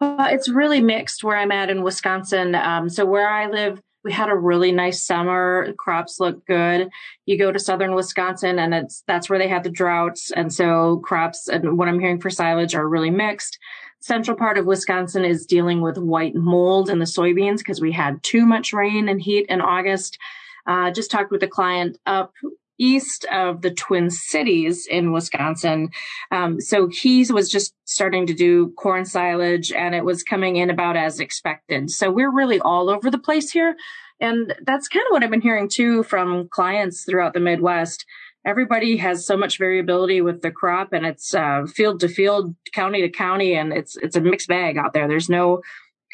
Uh, 0.00 0.28
it's 0.30 0.48
really 0.48 0.80
mixed 0.80 1.24
where 1.24 1.38
I'm 1.38 1.50
at 1.50 1.68
in 1.68 1.82
Wisconsin. 1.82 2.54
Um, 2.54 2.88
so 2.88 3.04
where 3.04 3.28
I 3.28 3.48
live, 3.48 3.80
we 4.04 4.12
had 4.12 4.28
a 4.28 4.36
really 4.36 4.72
nice 4.72 5.02
summer. 5.02 5.72
Crops 5.78 6.18
look 6.18 6.44
good. 6.46 6.90
You 7.26 7.38
go 7.38 7.52
to 7.52 7.58
southern 7.58 7.94
Wisconsin 7.94 8.58
and 8.58 8.74
it's 8.74 9.02
that's 9.06 9.30
where 9.30 9.38
they 9.38 9.48
had 9.48 9.62
the 9.62 9.70
droughts. 9.70 10.30
And 10.32 10.52
so 10.52 10.98
crops 10.98 11.48
and 11.48 11.78
what 11.78 11.88
I'm 11.88 12.00
hearing 12.00 12.20
for 12.20 12.30
silage 12.30 12.74
are 12.74 12.88
really 12.88 13.10
mixed. 13.10 13.58
Central 14.00 14.36
part 14.36 14.58
of 14.58 14.66
Wisconsin 14.66 15.24
is 15.24 15.46
dealing 15.46 15.80
with 15.80 15.96
white 15.96 16.34
mold 16.34 16.90
in 16.90 16.98
the 16.98 17.04
soybeans 17.04 17.58
because 17.58 17.80
we 17.80 17.92
had 17.92 18.22
too 18.24 18.44
much 18.44 18.72
rain 18.72 19.08
and 19.08 19.22
heat 19.22 19.46
in 19.48 19.60
August. 19.60 20.18
Uh, 20.66 20.90
just 20.90 21.10
talked 21.10 21.30
with 21.30 21.42
a 21.42 21.48
client 21.48 21.98
up 22.06 22.32
east 22.78 23.24
of 23.32 23.62
the 23.62 23.70
Twin 23.70 24.10
Cities 24.10 24.86
in 24.90 25.12
Wisconsin. 25.12 25.90
Um, 26.30 26.60
so 26.60 26.88
he 26.88 27.24
was 27.30 27.50
just 27.50 27.74
starting 27.84 28.26
to 28.26 28.34
do 28.34 28.72
corn 28.78 29.04
silage 29.04 29.72
and 29.72 29.94
it 29.94 30.04
was 30.04 30.22
coming 30.22 30.56
in 30.56 30.70
about 30.70 30.96
as 30.96 31.20
expected. 31.20 31.90
So 31.90 32.10
we're 32.10 32.32
really 32.32 32.60
all 32.60 32.90
over 32.90 33.10
the 33.10 33.18
place 33.18 33.50
here. 33.50 33.76
And 34.20 34.54
that's 34.64 34.88
kind 34.88 35.04
of 35.06 35.10
what 35.10 35.24
I've 35.24 35.30
been 35.30 35.40
hearing 35.40 35.68
too 35.68 36.02
from 36.04 36.48
clients 36.48 37.04
throughout 37.04 37.34
the 37.34 37.40
Midwest. 37.40 38.04
Everybody 38.44 38.96
has 38.96 39.24
so 39.26 39.36
much 39.36 39.58
variability 39.58 40.20
with 40.20 40.42
the 40.42 40.50
crop 40.50 40.92
and 40.92 41.06
it's 41.06 41.34
uh, 41.34 41.64
field 41.66 42.00
to 42.00 42.08
field, 42.08 42.54
county 42.72 43.02
to 43.02 43.08
county, 43.08 43.54
and 43.54 43.72
it's 43.72 43.96
it's 43.96 44.16
a 44.16 44.20
mixed 44.20 44.48
bag 44.48 44.76
out 44.76 44.92
there. 44.92 45.06
There's 45.06 45.28
no 45.28 45.60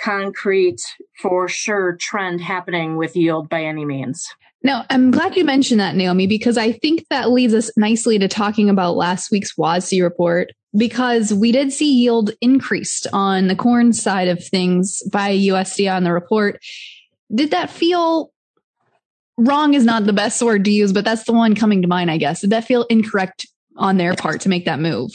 concrete 0.01 0.83
for 1.21 1.49
sure 1.49 1.97
trend 1.97 2.41
happening 2.41 2.97
with 2.97 3.17
yield 3.17 3.49
by 3.49 3.65
any 3.65 3.85
means. 3.85 4.29
Now, 4.63 4.85
I'm 4.91 5.11
glad 5.11 5.37
you 5.37 5.45
mentioned 5.45 5.81
that, 5.81 5.95
Naomi, 5.95 6.27
because 6.27 6.59
I 6.59 6.73
think 6.73 7.07
that 7.11 7.31
leads 7.31 7.55
us 7.55 7.71
nicely 7.77 8.19
to 8.19 8.27
talking 8.27 8.69
about 8.69 8.97
last 8.97 9.31
week's 9.31 9.55
WASDE 9.55 10.03
report 10.03 10.51
because 10.77 11.33
we 11.33 11.53
did 11.53 11.73
see 11.73 11.93
yield 11.93 12.33
increased 12.41 13.07
on 13.13 13.47
the 13.47 13.57
corn 13.57 13.93
side 13.93 14.29
of 14.29 14.45
things 14.45 15.03
by 15.13 15.31
USDA 15.31 15.95
on 15.95 16.05
the 16.05 16.13
report. 16.13 16.61
Did 17.35 17.53
that 17.53 17.71
feel 17.71 18.33
wrong 19.37 19.75
is 19.75 19.85
not 19.85 20.05
the 20.05 20.13
best 20.13 20.43
word 20.43 20.65
to 20.65 20.71
use, 20.71 20.93
but 20.93 21.05
that's 21.05 21.25
the 21.25 21.33
one 21.33 21.55
coming 21.55 21.83
to 21.83 21.89
mind, 21.89 22.11
I 22.11 22.19
guess. 22.19 22.41
Did 22.41 22.51
that 22.51 22.65
feel 22.65 22.85
incorrect 22.85 23.47
on 23.77 23.97
their 23.97 24.15
part 24.15 24.41
to 24.43 24.49
make 24.49 24.65
that 24.65 24.81
move? 24.81 25.13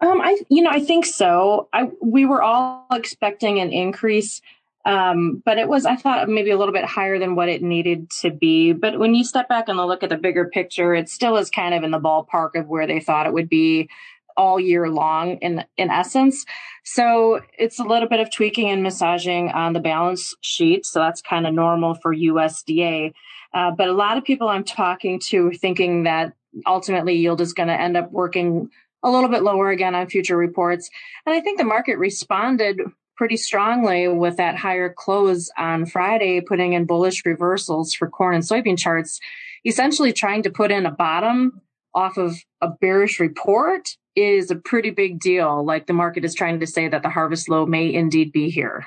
Um, 0.00 0.20
I, 0.20 0.38
you 0.48 0.62
know, 0.62 0.70
I 0.70 0.80
think 0.80 1.04
so. 1.04 1.68
I, 1.72 1.90
we 2.00 2.24
were 2.24 2.40
all 2.40 2.86
expecting 2.92 3.58
an 3.58 3.72
increase. 3.72 4.40
Um, 4.88 5.42
but 5.44 5.58
it 5.58 5.68
was, 5.68 5.84
I 5.84 5.96
thought, 5.96 6.30
maybe 6.30 6.50
a 6.50 6.56
little 6.56 6.72
bit 6.72 6.86
higher 6.86 7.18
than 7.18 7.34
what 7.34 7.50
it 7.50 7.62
needed 7.62 8.08
to 8.22 8.30
be. 8.30 8.72
But 8.72 8.98
when 8.98 9.14
you 9.14 9.22
step 9.22 9.46
back 9.46 9.68
and 9.68 9.76
look 9.76 10.02
at 10.02 10.08
the 10.08 10.16
bigger 10.16 10.46
picture, 10.46 10.94
it 10.94 11.10
still 11.10 11.36
is 11.36 11.50
kind 11.50 11.74
of 11.74 11.82
in 11.84 11.90
the 11.90 12.00
ballpark 12.00 12.54
of 12.54 12.68
where 12.68 12.86
they 12.86 12.98
thought 12.98 13.26
it 13.26 13.34
would 13.34 13.50
be 13.50 13.90
all 14.34 14.58
year 14.58 14.88
long 14.88 15.36
in 15.38 15.62
in 15.76 15.90
essence. 15.90 16.46
So 16.84 17.42
it's 17.58 17.78
a 17.78 17.84
little 17.84 18.08
bit 18.08 18.20
of 18.20 18.32
tweaking 18.32 18.70
and 18.70 18.82
massaging 18.82 19.50
on 19.50 19.74
the 19.74 19.80
balance 19.80 20.34
sheet. 20.40 20.86
So 20.86 21.00
that's 21.00 21.20
kind 21.20 21.46
of 21.46 21.52
normal 21.52 21.94
for 21.94 22.14
USDA. 22.14 23.12
Uh, 23.52 23.72
but 23.72 23.88
a 23.88 23.92
lot 23.92 24.16
of 24.16 24.24
people 24.24 24.48
I'm 24.48 24.64
talking 24.64 25.20
to 25.26 25.50
thinking 25.50 26.04
that 26.04 26.32
ultimately 26.66 27.16
yield 27.16 27.42
is 27.42 27.52
going 27.52 27.68
to 27.68 27.78
end 27.78 27.98
up 27.98 28.10
working 28.10 28.70
a 29.02 29.10
little 29.10 29.28
bit 29.28 29.42
lower 29.42 29.68
again 29.68 29.94
on 29.94 30.08
future 30.08 30.36
reports. 30.36 30.88
And 31.26 31.34
I 31.34 31.40
think 31.40 31.58
the 31.58 31.64
market 31.64 31.98
responded 31.98 32.80
pretty 33.18 33.36
strongly 33.36 34.06
with 34.06 34.36
that 34.36 34.56
higher 34.56 34.88
close 34.88 35.50
on 35.58 35.84
Friday, 35.84 36.40
putting 36.40 36.72
in 36.72 36.86
bullish 36.86 37.26
reversals 37.26 37.92
for 37.92 38.08
corn 38.08 38.36
and 38.36 38.44
soybean 38.44 38.78
charts, 38.78 39.18
essentially 39.66 40.12
trying 40.12 40.44
to 40.44 40.50
put 40.50 40.70
in 40.70 40.86
a 40.86 40.90
bottom 40.92 41.60
off 41.94 42.16
of 42.16 42.36
a 42.60 42.68
bearish 42.68 43.18
report 43.18 43.88
is 44.14 44.52
a 44.52 44.56
pretty 44.56 44.90
big 44.90 45.18
deal. 45.18 45.64
Like 45.64 45.86
the 45.86 45.92
market 45.92 46.24
is 46.24 46.34
trying 46.34 46.60
to 46.60 46.66
say 46.66 46.86
that 46.88 47.02
the 47.02 47.10
harvest 47.10 47.48
low 47.48 47.66
may 47.66 47.92
indeed 47.92 48.30
be 48.30 48.50
here. 48.50 48.86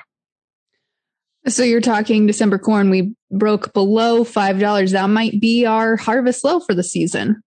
So 1.46 1.62
you're 1.62 1.80
talking 1.80 2.26
December 2.26 2.58
corn, 2.58 2.88
we 2.88 3.14
broke 3.30 3.74
below 3.74 4.24
$5. 4.24 4.92
That 4.92 5.10
might 5.10 5.40
be 5.40 5.66
our 5.66 5.96
harvest 5.96 6.42
low 6.42 6.60
for 6.60 6.74
the 6.74 6.84
season. 6.84 7.42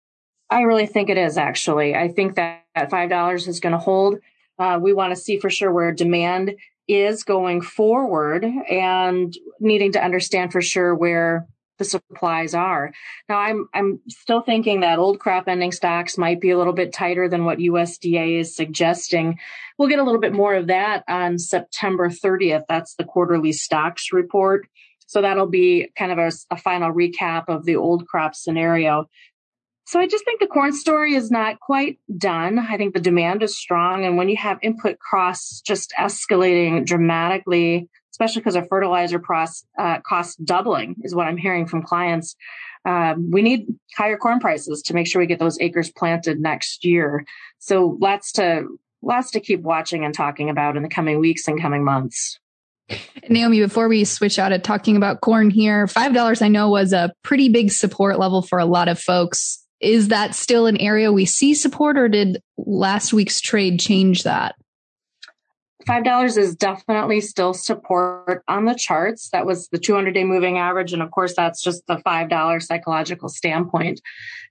I 0.52 0.62
really 0.62 0.86
think 0.86 1.10
it 1.10 1.18
is 1.18 1.38
actually. 1.38 1.96
I 1.96 2.10
think 2.10 2.36
that 2.36 2.62
$5 2.78 3.48
is 3.48 3.60
going 3.60 3.74
to 3.74 3.80
hold 3.80 4.20
Uh, 4.60 4.80
we 4.82 4.94
want 4.94 5.14
to 5.14 5.20
see 5.20 5.40
for 5.40 5.50
sure 5.50 5.72
where 5.72 5.92
demand 5.92 6.56
is 6.88 7.24
going 7.24 7.62
forward 7.62 8.46
and 8.46 9.34
needing 9.60 9.92
to 9.94 10.04
understand 10.04 10.52
for 10.52 10.62
sure 10.62 10.94
where 10.94 11.48
the 11.78 11.86
supplies 11.86 12.54
are. 12.54 12.94
Now 13.28 13.38
I'm 13.38 13.68
I'm 13.74 14.00
still 14.08 14.42
thinking 14.42 14.80
that 14.80 15.00
old 15.00 15.20
crop 15.20 15.48
ending 15.48 15.72
stocks 15.72 16.18
might 16.18 16.40
be 16.40 16.52
a 16.52 16.58
little 16.58 16.74
bit 16.74 16.94
tighter 16.94 17.28
than 17.28 17.46
what 17.46 17.58
USDA 17.58 18.40
is 18.40 18.56
suggesting. 18.56 19.40
We'll 19.78 19.90
get 19.90 20.00
a 20.00 20.04
little 20.04 20.22
bit 20.22 20.34
more 20.34 20.56
of 20.56 20.68
that 20.68 21.04
on 21.10 21.38
September 21.38 22.10
30th. 22.10 22.64
That's 22.70 22.96
the 22.96 23.04
quarterly 23.04 23.52
stocks 23.52 24.14
report. 24.14 24.68
So 25.08 25.22
that'll 25.22 25.48
be 25.48 25.90
kind 25.98 26.12
of 26.12 26.18
a, 26.18 26.32
a 26.50 26.58
final 26.58 26.92
recap 26.92 27.46
of 27.48 27.66
the 27.66 27.76
old 27.76 28.08
crop 28.08 28.36
scenario. 28.36 29.06
So 29.88 30.00
I 30.00 30.08
just 30.08 30.26
think 30.26 30.40
the 30.40 30.48
corn 30.48 30.74
story 30.74 31.14
is 31.14 31.30
not 31.30 31.60
quite 31.60 32.00
done. 32.18 32.58
I 32.58 32.76
think 32.76 32.94
the 32.94 33.00
demand 33.00 33.44
is 33.44 33.56
strong. 33.56 34.04
And 34.04 34.18
when 34.18 34.30
you 34.30 34.38
have 34.38 34.58
input 34.64 34.98
costs 35.00 35.62
just 35.62 35.94
escalating 35.98 36.86
dramatically, 36.86 37.88
especially 38.12 38.42
because 38.42 38.56
of 38.56 38.68
fertilizer 38.68 39.20
costs, 39.20 39.66
uh, 39.78 40.00
cost 40.00 40.44
doubling 40.44 40.96
is 41.04 41.14
what 41.14 41.28
I'm 41.28 41.38
hearing 41.38 41.68
from 41.68 41.84
clients. 41.84 42.36
Um, 42.84 43.30
we 43.30 43.42
need 43.42 43.68
higher 43.96 44.18
corn 44.18 44.40
prices 44.40 44.82
to 44.84 44.94
make 44.94 45.08
sure 45.08 45.20
we 45.20 45.28
get 45.28 45.40
those 45.40 45.60
acres 45.60 45.92
planted 45.92 46.40
next 46.40 46.84
year. 46.84 47.26
So 47.60 47.98
lots 48.00 48.32
to 48.34 48.66
lots 49.02 49.32
to 49.32 49.40
keep 49.40 49.62
watching 49.62 50.04
and 50.04 50.14
talking 50.14 50.50
about 50.50 50.78
in 50.78 50.84
the 50.84 50.90
coming 50.90 51.20
weeks 51.20 51.48
and 51.48 51.62
coming 51.62 51.84
months. 51.84 52.40
Naomi, 53.30 53.60
before 53.60 53.88
we 53.88 54.04
switch 54.04 54.38
out 54.38 54.52
of 54.52 54.62
talking 54.62 54.96
about 54.96 55.22
corn 55.22 55.50
here, 55.50 55.88
five 55.88 56.14
dollars 56.14 56.42
I 56.42 56.48
know 56.48 56.70
was 56.70 56.94
a 56.94 57.12
pretty 57.24 57.50
big 57.50 57.72
support 57.72 58.20
level 58.20 58.42
for 58.42 58.60
a 58.60 58.66
lot 58.66 58.88
of 58.88 59.00
folks. 59.00 59.65
Is 59.86 60.08
that 60.08 60.34
still 60.34 60.66
an 60.66 60.78
area 60.78 61.14
we 61.14 61.26
see 61.26 61.54
support, 61.54 61.96
or 61.96 62.10
did 62.10 62.42
last 62.58 63.14
week's 63.14 63.40
trade 63.40 63.80
change 63.80 64.24
that? 64.24 64.56
$5 65.88 66.38
is 66.40 66.56
definitely 66.56 67.22
still 67.22 67.54
support 67.54 68.44
on 68.48 68.66
the 68.66 68.74
charts. 68.74 69.30
That 69.30 69.46
was 69.46 69.68
the 69.68 69.78
200 69.78 70.16
day 70.16 70.24
moving 70.24 70.58
average. 70.58 70.92
And 70.92 71.04
of 71.04 71.12
course, 71.12 71.36
that's 71.36 71.62
just 71.62 71.86
the 71.86 71.98
$5 71.98 72.64
psychological 72.64 73.30
standpoint. 73.30 74.02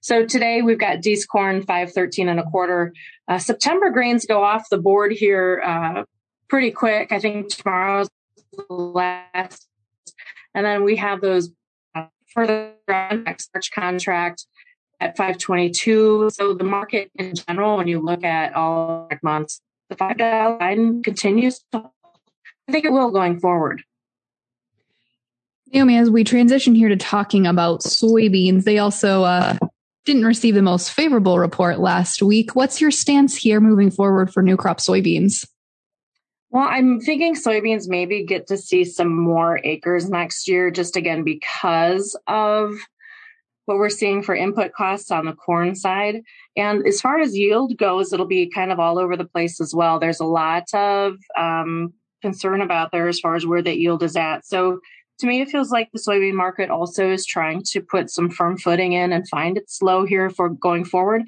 So 0.01 0.25
today 0.25 0.63
we've 0.63 0.79
got 0.79 1.01
Dees 1.01 1.27
corn, 1.27 1.63
513 1.63 2.29
and 2.29 2.39
a 2.39 2.45
quarter. 2.45 2.93
Uh, 3.27 3.39
September 3.39 3.91
grains 3.91 4.27
go 4.27 4.45
off 4.45 4.69
the 4.71 4.79
board 4.79 5.11
here, 5.11 5.61
uh, 5.67 6.05
pretty 6.49 6.71
quick. 6.71 7.11
I 7.11 7.19
think 7.19 7.49
tomorrow's 7.49 8.09
the 8.53 8.73
last. 8.73 9.67
And 10.55 10.65
then 10.65 10.85
we 10.85 10.95
have 10.95 11.21
those 11.21 11.51
uh, 11.97 12.07
further 12.33 12.75
on 12.89 13.25
next 13.25 13.51
March 13.53 13.73
contract 13.73 14.47
at 15.01 15.17
522. 15.17 16.31
So 16.33 16.55
the 16.55 16.65
market 16.65 17.11
in 17.17 17.35
general, 17.35 17.77
when 17.77 17.89
you 17.89 18.01
look 18.01 18.25
at 18.25 18.55
all 18.55 19.09
months, 19.23 19.61
the 19.89 19.97
five 19.97 20.17
dollar 20.17 20.59
line 20.59 21.03
continues 21.03 21.65
to, 21.73 21.91
I 22.69 22.73
think 22.73 22.85
it 22.85 22.93
will 22.93 23.11
going 23.11 23.41
forward. 23.41 23.83
Naomi, 25.73 25.97
as 25.97 26.09
we 26.09 26.25
transition 26.25 26.75
here 26.75 26.89
to 26.89 26.97
talking 26.97 27.47
about 27.47 27.81
soybeans, 27.81 28.65
they 28.65 28.79
also 28.79 29.25
uh, 29.25 29.57
didn't 30.05 30.25
receive 30.25 30.55
the 30.55 30.63
most 30.63 30.93
favorable 30.93 31.39
report 31.39 31.81
last 31.81 32.23
week. 32.23 32.55
What's 32.55 32.81
your 32.81 32.91
stance 32.91 33.37
here 33.37 33.61
moving 33.61 33.91
forward 33.91 34.33
for 34.33 34.43
new 34.43 34.57
crop 34.57 34.79
soybeans? 34.79 35.47
Well, 36.51 36.69
I'm 36.69 37.01
thinking 37.01 37.35
soybeans 37.35 37.89
maybe 37.89 38.25
get 38.25 38.47
to 38.47 38.57
see 38.57 38.85
some 38.85 39.13
more 39.13 39.59
acres 39.65 40.09
next 40.09 40.47
year, 40.47 40.71
just 40.71 40.95
again 40.95 41.25
because 41.25 42.17
of 42.29 42.75
what 43.67 43.79
we're 43.79 43.89
seeing 43.89 44.23
for 44.23 44.35
input 44.35 44.73
costs 44.73 45.11
on 45.11 45.27
the 45.27 45.33
corn 45.33 45.75
side. 45.75 46.23
And 46.57 46.87
as 46.87 47.01
far 47.01 47.21
as 47.21 47.37
yield 47.37 47.77
goes, 47.77 48.13
it'll 48.13 48.27
be 48.27 48.51
kind 48.51 48.71
of 48.71 48.79
all 48.79 48.99
over 48.99 49.17
the 49.17 49.25
place 49.25 49.61
as 49.61 49.75
well. 49.75 49.99
There's 49.99 50.21
a 50.21 50.27
lot 50.27 50.73
of 50.75 51.17
um, 51.39 51.95
concern 52.23 52.61
about 52.61 52.93
there 52.93 53.09
as 53.09 53.21
far 53.21 53.37
as 53.37 53.47
where 53.47 53.63
that 53.63 53.79
yield 53.79 54.03
is 54.03 54.17
at. 54.17 54.47
So 54.47 54.81
to 55.21 55.27
me, 55.27 55.41
it 55.41 55.49
feels 55.49 55.71
like 55.71 55.91
the 55.93 56.01
soybean 56.01 56.35
market 56.35 56.71
also 56.71 57.11
is 57.11 57.25
trying 57.25 57.63
to 57.71 57.81
put 57.81 58.11
some 58.11 58.31
firm 58.31 58.59
footing 58.59 58.93
in 58.93 59.13
and 59.13 59.29
find 59.29 59.57
its 59.57 59.81
low 59.81 60.05
here 60.05 60.29
for 60.29 60.49
going 60.49 60.85
forward. 60.85 61.23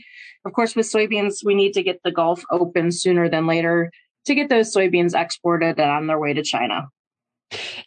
Of 0.44 0.52
course, 0.52 0.74
with 0.74 0.86
soybeans, 0.86 1.44
we 1.44 1.54
need 1.54 1.72
to 1.74 1.82
get 1.82 2.00
the 2.02 2.10
Gulf 2.10 2.42
open 2.50 2.90
sooner 2.90 3.28
than 3.28 3.46
later 3.46 3.92
to 4.26 4.34
get 4.34 4.48
those 4.48 4.74
soybeans 4.74 5.18
exported 5.18 5.78
and 5.78 5.90
on 5.90 6.06
their 6.06 6.18
way 6.18 6.32
to 6.32 6.42
China. 6.42 6.88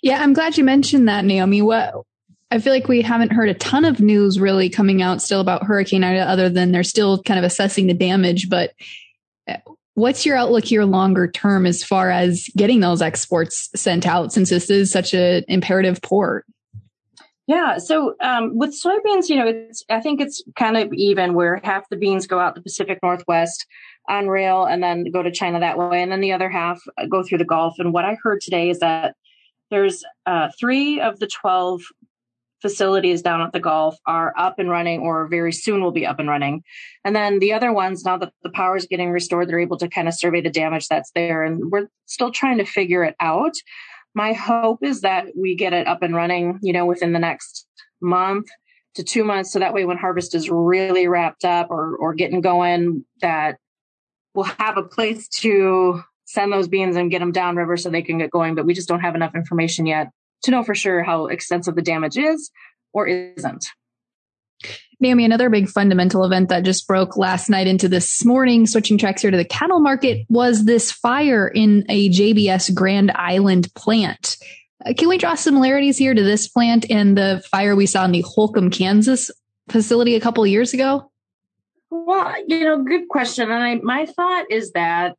Yeah, 0.01 0.21
I'm 0.21 0.33
glad 0.33 0.57
you 0.57 0.63
mentioned 0.63 1.07
that, 1.09 1.25
Naomi. 1.25 1.61
What 1.61 1.93
I 2.51 2.59
feel 2.59 2.73
like 2.73 2.87
we 2.87 3.01
haven't 3.01 3.31
heard 3.31 3.49
a 3.49 3.53
ton 3.53 3.85
of 3.85 3.99
news 3.99 4.39
really 4.39 4.69
coming 4.69 5.01
out 5.01 5.21
still 5.21 5.39
about 5.39 5.63
Hurricane 5.63 6.03
Ida, 6.03 6.21
other 6.21 6.49
than 6.49 6.71
they're 6.71 6.83
still 6.83 7.21
kind 7.21 7.37
of 7.37 7.45
assessing 7.45 7.87
the 7.87 7.93
damage. 7.93 8.49
But 8.49 8.73
uh, 9.47 9.57
what's 9.93 10.25
your 10.25 10.35
outlook 10.35 10.65
here 10.65 10.83
longer 10.83 11.29
term 11.29 11.67
as 11.67 11.83
far 11.83 12.09
as 12.09 12.49
getting 12.57 12.79
those 12.79 13.01
exports 13.03 13.69
sent 13.75 14.07
out 14.07 14.33
since 14.33 14.49
this 14.49 14.69
is 14.69 14.91
such 14.91 15.13
an 15.13 15.43
imperative 15.47 16.01
port? 16.01 16.45
Yeah, 17.45 17.79
so 17.79 18.15
um, 18.21 18.55
with 18.57 18.79
soybeans, 18.79 19.27
you 19.27 19.35
know, 19.35 19.47
it's 19.47 19.83
I 19.89 20.01
think 20.01 20.21
it's 20.21 20.43
kind 20.55 20.77
of 20.77 20.93
even 20.93 21.33
where 21.33 21.59
half 21.63 21.89
the 21.89 21.97
beans 21.97 22.27
go 22.27 22.39
out 22.39 22.53
the 22.55 22.61
Pacific 22.61 22.99
Northwest 23.01 23.65
on 24.07 24.27
rail 24.27 24.65
and 24.65 24.83
then 24.83 25.05
go 25.11 25.23
to 25.23 25.31
China 25.31 25.59
that 25.59 25.77
way, 25.77 26.01
and 26.01 26.11
then 26.11 26.21
the 26.21 26.31
other 26.31 26.49
half 26.49 26.79
go 27.09 27.23
through 27.23 27.39
the 27.39 27.45
Gulf. 27.45 27.75
And 27.77 27.93
what 27.93 28.05
I 28.05 28.17
heard 28.21 28.41
today 28.41 28.69
is 28.69 28.79
that 28.79 29.15
there's 29.71 30.03
uh, 30.27 30.49
three 30.59 30.99
of 30.99 31.19
the 31.19 31.27
12 31.27 31.81
facilities 32.61 33.21
down 33.21 33.41
at 33.41 33.53
the 33.53 33.59
Gulf 33.59 33.97
are 34.05 34.33
up 34.37 34.59
and 34.59 34.69
running 34.69 35.01
or 35.01 35.27
very 35.27 35.53
soon 35.53 35.81
will 35.81 35.91
be 35.91 36.05
up 36.05 36.19
and 36.19 36.29
running. 36.29 36.63
And 37.03 37.15
then 37.15 37.39
the 37.39 37.53
other 37.53 37.71
ones, 37.71 38.03
now 38.03 38.17
that 38.17 38.33
the 38.43 38.49
power 38.49 38.75
is 38.75 38.87
getting 38.87 39.11
restored, 39.11 39.47
they're 39.47 39.59
able 39.59 39.77
to 39.77 39.87
kind 39.87 40.07
of 40.07 40.13
survey 40.13 40.41
the 40.41 40.49
damage 40.49 40.87
that's 40.87 41.11
there. 41.11 41.43
And 41.43 41.71
we're 41.71 41.87
still 42.05 42.31
trying 42.31 42.57
to 42.57 42.65
figure 42.65 43.03
it 43.03 43.15
out. 43.19 43.53
My 44.13 44.33
hope 44.33 44.83
is 44.83 45.01
that 45.01 45.27
we 45.37 45.55
get 45.55 45.73
it 45.73 45.87
up 45.87 46.01
and 46.01 46.15
running, 46.15 46.59
you 46.61 46.73
know, 46.73 46.85
within 46.85 47.13
the 47.13 47.19
next 47.19 47.67
month 48.01 48.47
to 48.95 49.03
two 49.03 49.23
months. 49.23 49.51
So 49.51 49.59
that 49.59 49.73
way 49.73 49.85
when 49.85 49.97
harvest 49.97 50.35
is 50.35 50.49
really 50.49 51.07
wrapped 51.07 51.45
up 51.45 51.69
or, 51.69 51.95
or 51.95 52.13
getting 52.13 52.41
going, 52.41 53.05
that 53.21 53.57
we'll 54.33 54.45
have 54.45 54.77
a 54.77 54.83
place 54.83 55.27
to 55.27 56.03
send 56.25 56.51
those 56.51 56.67
beans 56.67 56.95
and 56.95 57.09
get 57.09 57.19
them 57.19 57.31
downriver 57.31 57.77
so 57.77 57.89
they 57.89 58.01
can 58.01 58.17
get 58.17 58.31
going. 58.31 58.55
But 58.55 58.65
we 58.65 58.73
just 58.73 58.87
don't 58.87 58.99
have 58.99 59.15
enough 59.15 59.35
information 59.35 59.85
yet 59.85 60.09
to 60.43 60.51
know 60.51 60.63
for 60.63 60.75
sure 60.75 61.03
how 61.03 61.27
extensive 61.27 61.75
the 61.75 61.81
damage 61.81 62.17
is 62.17 62.51
or 62.93 63.07
isn't. 63.07 63.65
Naomi, 64.99 65.23
another 65.23 65.49
big 65.49 65.69
fundamental 65.69 66.25
event 66.25 66.49
that 66.49 66.65
just 66.65 66.85
broke 66.85 67.15
last 67.15 67.49
night 67.49 67.67
into 67.67 67.87
this 67.87 68.25
morning, 68.25 68.67
switching 68.67 68.97
tracks 68.97 69.21
here 69.21 69.31
to 69.31 69.37
the 69.37 69.45
cattle 69.45 69.79
market, 69.79 70.25
was 70.27 70.65
this 70.65 70.91
fire 70.91 71.47
in 71.47 71.85
a 71.87 72.09
JBS 72.09 72.73
Grand 72.73 73.11
Island 73.11 73.73
plant. 73.75 74.35
Uh, 74.85 74.93
can 74.97 75.07
we 75.07 75.17
draw 75.17 75.35
similarities 75.35 75.97
here 75.97 76.13
to 76.13 76.23
this 76.23 76.49
plant 76.49 76.89
and 76.89 77.17
the 77.17 77.41
fire 77.49 77.75
we 77.75 77.85
saw 77.85 78.03
in 78.03 78.11
the 78.11 78.21
Holcomb, 78.27 78.69
Kansas 78.69 79.31
facility 79.69 80.15
a 80.15 80.21
couple 80.21 80.45
years 80.45 80.73
ago? 80.73 81.09
Well, 81.89 82.35
you 82.47 82.65
know, 82.65 82.83
good 82.83 83.07
question. 83.07 83.49
And 83.49 83.63
I, 83.63 83.75
my 83.75 84.05
thought 84.05 84.51
is 84.51 84.71
that 84.73 85.15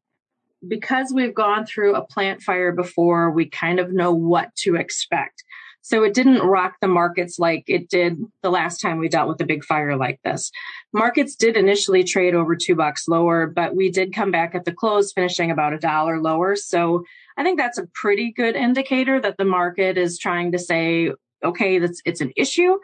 because 0.67 1.13
we've 1.15 1.35
gone 1.35 1.67
through 1.67 1.95
a 1.95 2.05
plant 2.05 2.43
fire 2.43 2.73
before, 2.73 3.31
we 3.31 3.47
kind 3.47 3.79
of 3.79 3.93
know 3.93 4.13
what 4.13 4.55
to 4.57 4.77
expect. 4.77 5.45
So 5.83 6.03
it 6.03 6.13
didn't 6.13 6.43
rock 6.43 6.75
the 6.81 6.89
markets 6.89 7.39
like 7.39 7.65
it 7.67 7.89
did 7.89 8.19
the 8.43 8.51
last 8.51 8.81
time 8.81 8.99
we 8.99 9.09
dealt 9.09 9.29
with 9.29 9.41
a 9.41 9.47
big 9.47 9.65
fire 9.65 9.97
like 9.97 10.21
this. 10.23 10.51
Markets 10.93 11.35
did 11.35 11.57
initially 11.57 12.05
trade 12.05 12.35
over 12.35 12.55
two 12.55 12.75
bucks 12.75 13.09
lower, 13.09 13.47
but 13.47 13.75
we 13.75 13.91
did 13.91 14.13
come 14.13 14.31
back 14.31 14.55
at 14.55 14.67
the 14.67 14.73
close, 14.73 15.13
finishing 15.13 15.51
about 15.51 15.73
a 15.73 15.79
dollar 15.79 16.21
lower. 16.21 16.55
So 16.55 17.05
I 17.39 17.43
think 17.43 17.59
that's 17.59 17.79
a 17.79 17.87
pretty 17.95 18.31
good 18.31 18.57
indicator 18.57 19.21
that 19.21 19.39
the 19.39 19.47
market 19.47 19.97
is 19.97 20.19
trying 20.19 20.53
to 20.53 20.59
say, 20.59 21.13
okay, 21.43 21.79
that's, 21.79 22.03
it's 22.05 22.21
an 22.21 22.33
issue, 22.37 22.79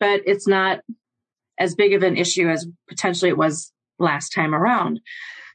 but 0.00 0.20
it's 0.26 0.48
not 0.48 0.80
as 1.58 1.76
big 1.76 1.92
of 1.92 2.02
an 2.02 2.16
issue 2.16 2.48
as 2.48 2.66
potentially 2.88 3.28
it 3.28 3.38
was 3.38 3.72
last 4.00 4.30
time 4.30 4.54
around. 4.54 5.00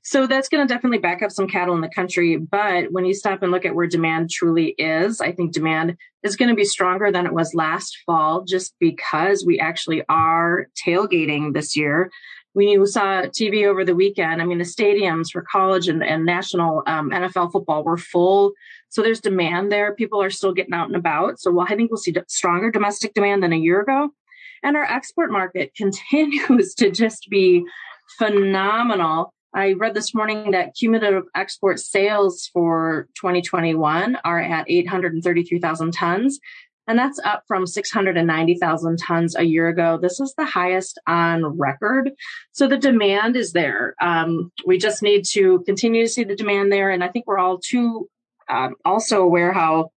So 0.08 0.28
that's 0.28 0.50
going 0.50 0.66
to 0.66 0.72
definitely 0.72 1.00
back 1.00 1.24
up 1.24 1.32
some 1.32 1.48
cattle 1.48 1.74
in 1.74 1.82
the 1.82 1.90
country. 1.90 2.38
But 2.38 2.92
when 2.92 3.06
you 3.06 3.14
stop 3.16 3.42
and 3.42 3.52
look 3.52 3.66
at 3.66 3.74
where 3.74 3.88
demand 3.88 4.30
truly 4.30 4.76
is, 4.78 5.20
I 5.20 5.32
think 5.32 5.52
demand 5.52 5.98
is 6.22 6.36
going 6.36 6.50
to 6.50 6.56
be 6.56 6.64
stronger 6.64 7.12
than 7.12 7.26
it 7.26 7.34
was 7.34 7.56
last 7.56 7.98
fall 8.06 8.44
just 8.44 8.76
because 8.80 9.44
we 9.44 9.60
actually 9.60 10.04
are 10.08 10.68
tailgating 10.86 11.56
this 11.56 11.76
year. 11.76 12.12
You 12.54 12.86
saw 12.86 13.24
TV 13.24 13.66
over 13.66 13.84
the 13.84 13.96
weekend, 13.96 14.44
I 14.44 14.46
mean, 14.46 14.60
the 14.60 14.64
stadiums 14.64 15.32
for 15.32 15.44
college 15.52 15.88
and, 15.88 16.04
and 16.04 16.24
national 16.24 16.84
um, 16.86 17.10
NFL 17.10 17.52
football 17.52 17.84
were 17.84 17.98
full. 17.98 18.54
So 18.90 19.02
there's 19.02 19.20
demand 19.20 19.72
there. 19.72 19.96
People 19.96 20.22
are 20.22 20.30
still 20.30 20.54
getting 20.54 20.76
out 20.76 20.88
and 20.88 20.96
about. 20.96 21.40
So 21.40 21.52
well, 21.52 21.66
I 21.68 21.76
think 21.76 21.90
we'll 21.90 21.98
see 21.98 22.16
stronger 22.28 22.70
domestic 22.70 23.16
demand 23.16 23.42
than 23.42 23.54
a 23.54 23.58
year 23.58 23.82
ago. 23.82 24.12
And 24.62 24.78
our 24.78 24.86
export 24.86 25.32
market 25.32 25.74
continues 25.76 26.76
to 26.76 26.92
just 26.92 27.28
be 27.28 27.66
phenomenal. 28.20 29.34
I 29.56 29.72
read 29.72 29.94
this 29.94 30.14
morning 30.14 30.52
that 30.52 30.76
cumulative 30.76 31.24
export 31.34 31.80
sales 31.80 32.50
for 32.52 33.08
2021 33.16 34.18
are 34.26 34.42
at 34.42 34.66
833,000 34.70 35.94
tons. 35.94 36.40
and 36.88 37.00
that's 37.00 37.20
up 37.24 37.44
from 37.48 37.66
690,000 37.66 38.98
tons 38.98 39.36
a 39.36 39.44
year 39.44 39.70
ago. 39.70 39.98
This 40.00 40.20
is 40.20 40.36
the 40.38 40.46
highest 40.46 41.00
on 41.08 41.58
record. 41.58 42.12
So 42.52 42.68
the 42.68 42.78
demand 42.78 43.36
is 43.38 43.54
there. 43.54 43.96
Um, 44.02 44.52
we 44.68 44.78
just 44.78 45.02
need 45.02 45.24
to 45.32 45.64
continue 45.66 46.04
to 46.04 46.12
see 46.12 46.26
the 46.26 46.36
demand 46.36 46.72
there. 46.72 46.92
And 46.92 47.04
I 47.04 47.08
think 47.08 47.26
we're 47.26 47.40
all 47.40 47.58
too 47.58 48.08
um, 48.50 48.76
also 48.84 49.24
aware 49.24 49.52
how 49.54 49.90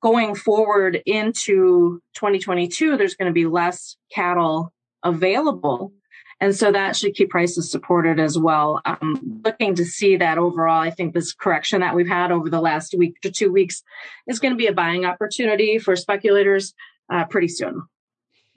going 0.00 0.36
forward 0.36 1.02
into 1.04 2.00
2022, 2.14 2.96
there's 2.96 3.16
going 3.16 3.30
to 3.30 3.34
be 3.34 3.46
less 3.46 3.96
cattle 4.10 4.72
available 5.02 5.92
and 6.40 6.54
so 6.54 6.70
that 6.70 6.96
should 6.96 7.14
keep 7.14 7.30
prices 7.30 7.70
supported 7.70 8.20
as 8.20 8.38
well. 8.38 8.82
I'm 8.84 9.40
looking 9.44 9.74
to 9.76 9.84
see 9.84 10.16
that 10.16 10.36
overall. 10.36 10.82
I 10.82 10.90
think 10.90 11.14
this 11.14 11.32
correction 11.32 11.80
that 11.80 11.94
we've 11.94 12.08
had 12.08 12.30
over 12.30 12.50
the 12.50 12.60
last 12.60 12.94
week 12.96 13.20
to 13.22 13.30
two 13.30 13.50
weeks 13.50 13.82
is 14.26 14.38
going 14.38 14.52
to 14.52 14.58
be 14.58 14.66
a 14.66 14.72
buying 14.72 15.06
opportunity 15.06 15.78
for 15.78 15.96
speculators 15.96 16.74
uh, 17.10 17.24
pretty 17.24 17.48
soon. 17.48 17.84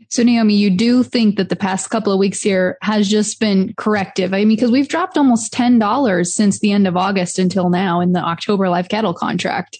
So, 0.07 0.23
Naomi, 0.23 0.55
you 0.55 0.69
do 0.69 1.03
think 1.03 1.37
that 1.37 1.49
the 1.49 1.55
past 1.55 1.89
couple 1.89 2.13
of 2.13 2.19
weeks 2.19 2.41
here 2.41 2.77
has 2.81 3.09
just 3.09 3.39
been 3.39 3.73
corrective? 3.77 4.33
I 4.33 4.39
mean, 4.39 4.49
because 4.49 4.71
we've 4.71 4.87
dropped 4.87 5.17
almost 5.17 5.53
$10 5.53 6.25
since 6.27 6.59
the 6.59 6.71
end 6.71 6.87
of 6.87 6.95
August 6.95 7.37
until 7.37 7.69
now 7.69 7.99
in 7.99 8.13
the 8.13 8.19
October 8.19 8.69
live 8.69 8.89
cattle 8.89 9.13
contract. 9.13 9.77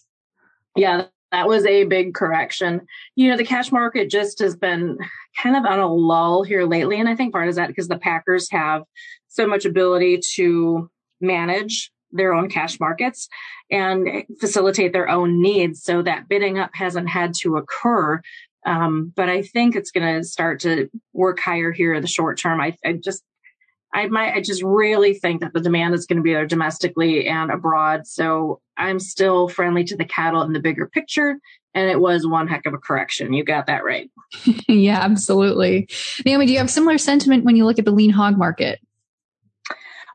Yeah, 0.76 1.06
that 1.32 1.48
was 1.48 1.66
a 1.66 1.84
big 1.86 2.14
correction. 2.14 2.82
You 3.16 3.30
know, 3.30 3.38
the 3.38 3.46
cash 3.46 3.72
market 3.72 4.10
just 4.10 4.40
has 4.40 4.56
been 4.56 4.98
kind 5.42 5.56
of 5.56 5.66
on 5.66 5.80
a 5.80 5.94
lull 5.94 6.44
here 6.44 6.66
lately. 6.66 7.00
And 7.00 7.08
I 7.08 7.16
think 7.16 7.34
part 7.34 7.50
of 7.50 7.56
that 7.56 7.68
because 7.68 7.88
the 7.88 8.00
Packers 8.00 8.50
have 8.52 8.84
so 9.28 9.46
much 9.46 9.66
ability 9.66 10.22
to 10.36 10.90
manage 11.22 11.92
their 12.12 12.34
own 12.34 12.50
cash 12.50 12.80
markets 12.80 13.28
and 13.70 14.24
facilitate 14.40 14.94
their 14.94 15.10
own 15.10 15.42
needs. 15.42 15.84
So 15.84 16.02
that 16.02 16.28
bidding 16.28 16.58
up 16.58 16.72
hasn't 16.74 17.10
had 17.10 17.34
to 17.42 17.58
occur. 17.58 18.22
Um, 18.66 19.14
but 19.16 19.30
I 19.30 19.44
think 19.44 19.76
it's 19.76 19.92
going 19.92 20.16
to 20.16 20.28
start 20.28 20.60
to 20.62 20.90
work 21.14 21.40
higher 21.40 21.72
here 21.72 21.94
in 21.94 22.02
the 22.02 22.08
short 22.08 22.40
term. 22.40 22.60
I, 22.60 22.76
I 22.84 22.94
just 22.94 23.24
I 23.94 24.08
might, 24.08 24.34
I 24.34 24.42
just 24.42 24.62
really 24.64 25.14
think 25.14 25.42
that 25.42 25.54
the 25.54 25.60
demand 25.60 25.96
is 25.96 26.06
going 26.06 26.18
to 26.18 26.24
be 26.24 26.34
there 26.34 26.46
domestically 26.46 27.28
and 27.28 27.52
abroad. 27.52 28.06
So 28.06 28.62
I'm 28.78 29.00
still 29.00 29.48
friendly 29.48 29.84
to 29.86 29.98
the 29.98 30.06
cattle 30.06 30.44
in 30.44 30.54
the 30.54 30.60
bigger 30.60 30.88
picture. 30.88 31.40
And 31.74 31.90
it 31.90 32.00
was 32.00 32.26
one 32.26 32.48
heck 32.48 32.66
of 32.66 32.74
a 32.74 32.78
correction. 32.78 33.34
You 33.34 33.44
got 33.44 33.68
that 33.68 33.84
right. 33.84 34.10
yeah, 34.68 35.00
absolutely. 35.00 35.88
Naomi, 36.26 36.46
do 36.46 36.54
you 36.54 36.60
have 36.60 36.70
similar 36.70 36.98
sentiment 36.98 37.46
when 37.46 37.56
you 37.56 37.66
look 37.66 37.80
at 37.80 37.86
the 37.86 37.92
lean 37.92 38.12
hog 38.12 38.38
market? 38.38 38.80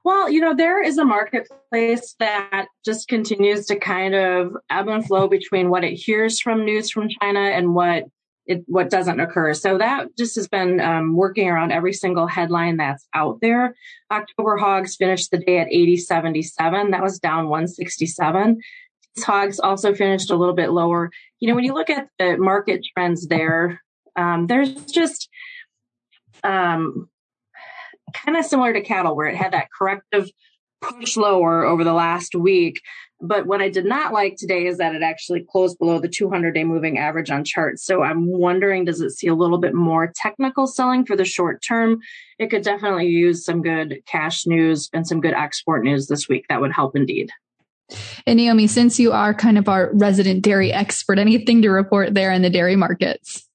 Well, 0.05 0.29
you 0.29 0.41
know, 0.41 0.55
there 0.55 0.83
is 0.83 0.99
a 0.99 1.05
marketplace 1.05 2.15
that 2.19 2.67
just 2.85 3.09
continues 3.09 3.67
to 3.67 3.77
kind 3.77 4.15
of 4.15 4.55
ebb 4.69 4.89
and 4.89 5.05
flow 5.05 5.29
between 5.29 5.71
what 5.71 5.83
it 5.83 5.95
hears 5.95 6.39
from 6.41 6.65
news 6.65 6.91
from 6.91 7.09
China 7.21 7.41
and 7.41 7.75
what 7.75 8.05
it, 8.47 8.63
what 8.67 8.91
doesn't 8.91 9.21
occur. 9.21 9.55
So 9.55 9.79
that 9.79 10.17
just 10.19 10.37
has 10.37 10.49
been 10.49 10.81
um, 10.81 11.17
working 11.17 11.49
around 11.49 11.73
every 11.73 11.93
single 11.93 12.27
headline 12.27 12.77
that's 12.77 13.07
out 13.15 13.39
there. 13.41 13.75
October 14.11 14.57
hogs 14.57 14.97
finished 14.97 15.31
the 15.31 15.39
day 15.39 15.59
at 15.59 15.69
80.77. 15.69 16.91
That 16.91 17.03
was 17.03 17.19
down 17.19 17.49
167. 17.49 18.61
Hogs 19.21 19.61
also 19.61 19.95
finished 19.95 20.31
a 20.31 20.37
little 20.37 20.55
bit 20.55 20.71
lower. 20.71 21.11
You 21.41 21.49
know, 21.49 21.55
when 21.55 21.65
you 21.65 21.75
look 21.75 21.91
at 21.91 22.09
the 22.19 22.37
market 22.37 22.85
trends 22.93 23.27
there, 23.29 23.81
um, 24.17 24.47
there's 24.47 24.75
just 24.87 25.29
um, 26.43 27.09
kind 28.13 28.37
of 28.37 28.45
similar 28.45 28.73
to 28.73 28.81
cattle 28.81 29.17
where 29.17 29.29
it 29.29 29.37
had 29.37 29.53
that 29.53 29.69
corrective 29.77 30.29
push 30.81 31.17
lower 31.17 31.65
over 31.65 31.85
the 31.85 31.93
last 31.93 32.35
week. 32.35 32.81
But 33.27 33.47
what 33.47 33.63
I 33.63 33.71
did 33.71 33.87
not 33.87 34.13
like 34.13 34.37
today 34.37 34.67
is 34.67 34.77
that 34.79 34.95
it 34.95 35.03
actually 35.03 35.41
closed 35.41 35.79
below 35.79 35.99
the 35.99 36.09
200 36.09 36.53
day 36.53 36.63
moving 36.63 36.99
average 36.99 37.31
on 37.31 37.43
charts. 37.43 37.85
So 37.85 38.03
I'm 38.03 38.27
wondering, 38.27 38.85
does 38.85 39.01
it 39.01 39.13
see 39.13 39.29
a 39.29 39.35
little 39.35 39.57
bit 39.57 39.75
more 39.75 40.13
technical 40.15 40.67
selling 40.67 41.07
for 41.07 41.17
the 41.17 41.25
short 41.25 41.63
term? 41.67 42.01
It 42.39 42.51
could 42.51 42.63
definitely 42.63 43.07
use 43.07 43.45
some 43.45 43.63
good 43.63 44.03
cash 44.07 44.47
news 44.47 44.91
and 44.93 45.07
some 45.07 45.23
good 45.23 45.33
export 45.33 45.85
news 45.85 46.07
this 46.07 46.29
week. 46.29 46.45
That 46.51 46.61
would 46.61 46.73
help 46.73 46.95
indeed. 46.95 47.31
And 48.27 48.37
Naomi, 48.37 48.67
since 48.67 49.01
you 49.01 49.13
are 49.13 49.33
kind 49.33 49.57
of 49.57 49.69
our 49.69 49.91
resident 49.95 50.43
dairy 50.43 50.73
expert, 50.73 51.19
anything 51.19 51.63
to 51.63 51.71
report 51.71 52.15
there 52.15 52.31
in 52.31 52.43
the 52.43 52.51
dairy 52.51 52.77
markets? 52.77 53.49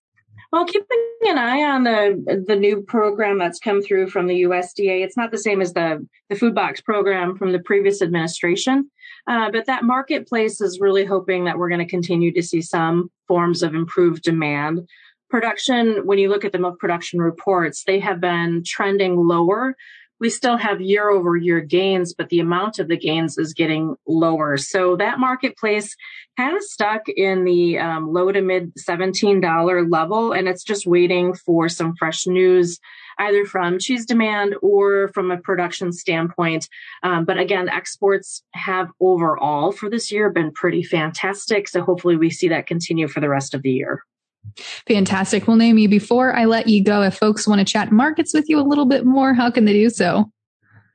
Well, 0.51 0.65
keeping 0.65 0.97
an 1.27 1.37
eye 1.37 1.63
on 1.63 1.83
the 1.83 2.43
the 2.47 2.55
new 2.55 2.81
program 2.81 3.37
that's 3.37 3.59
come 3.59 3.83
through 3.83 4.09
from 4.09 4.25
the 4.25 4.43
USDA. 4.43 5.03
It's 5.03 5.17
not 5.17 5.31
the 5.31 5.37
same 5.37 5.61
as 5.61 5.73
the 5.73 6.07
the 6.29 6.35
food 6.35 6.55
box 6.55 6.81
program 6.81 7.35
from 7.37 7.51
the 7.51 7.59
previous 7.59 8.01
administration, 8.01 8.89
uh, 9.27 9.51
but 9.51 9.67
that 9.67 9.83
marketplace 9.83 10.59
is 10.59 10.79
really 10.79 11.05
hoping 11.05 11.43
that 11.45 11.57
we're 11.57 11.69
going 11.69 11.85
to 11.85 11.85
continue 11.85 12.33
to 12.33 12.41
see 12.41 12.61
some 12.61 13.11
forms 13.27 13.61
of 13.61 13.75
improved 13.75 14.23
demand. 14.23 14.87
Production, 15.29 16.07
when 16.07 16.17
you 16.17 16.29
look 16.29 16.43
at 16.43 16.51
the 16.51 16.57
milk 16.57 16.79
production 16.79 17.21
reports, 17.21 17.83
they 17.83 17.99
have 17.99 18.19
been 18.19 18.63
trending 18.65 19.15
lower 19.17 19.75
we 20.19 20.29
still 20.29 20.57
have 20.57 20.81
year 20.81 21.09
over 21.09 21.35
year 21.35 21.61
gains, 21.61 22.13
but 22.13 22.29
the 22.29 22.39
amount 22.39 22.79
of 22.79 22.87
the 22.87 22.97
gains 22.97 23.37
is 23.37 23.53
getting 23.53 23.95
lower. 24.07 24.57
So 24.57 24.95
that 24.97 25.19
marketplace 25.19 25.95
kind 26.37 26.55
of 26.55 26.63
stuck 26.63 27.07
in 27.07 27.45
the 27.45 27.79
um, 27.79 28.11
low 28.11 28.31
to 28.31 28.41
mid 28.41 28.73
$17 28.75 29.91
level, 29.91 30.33
and 30.33 30.47
it's 30.47 30.63
just 30.63 30.85
waiting 30.85 31.33
for 31.33 31.69
some 31.69 31.95
fresh 31.95 32.27
news, 32.27 32.79
either 33.17 33.45
from 33.45 33.79
cheese 33.79 34.05
demand 34.05 34.55
or 34.61 35.09
from 35.09 35.31
a 35.31 35.37
production 35.37 35.91
standpoint. 35.91 36.67
Um, 37.03 37.25
but 37.25 37.37
again, 37.37 37.69
exports 37.69 38.43
have 38.53 38.89
overall 38.99 39.71
for 39.71 39.89
this 39.89 40.11
year 40.11 40.29
been 40.29 40.51
pretty 40.51 40.83
fantastic. 40.83 41.67
So 41.67 41.81
hopefully 41.81 42.17
we 42.17 42.29
see 42.29 42.49
that 42.49 42.67
continue 42.67 43.07
for 43.07 43.19
the 43.19 43.29
rest 43.29 43.53
of 43.53 43.61
the 43.61 43.71
year. 43.71 44.03
Fantastic. 44.87 45.47
Well, 45.47 45.57
Naomi, 45.57 45.87
before 45.87 46.35
I 46.35 46.45
let 46.45 46.67
you 46.67 46.83
go, 46.83 47.01
if 47.01 47.15
folks 47.15 47.47
want 47.47 47.59
to 47.59 47.65
chat 47.65 47.91
markets 47.91 48.33
with 48.33 48.49
you 48.49 48.59
a 48.59 48.63
little 48.63 48.85
bit 48.85 49.05
more, 49.05 49.33
how 49.33 49.49
can 49.51 49.65
they 49.65 49.73
do 49.73 49.89
so? 49.89 50.31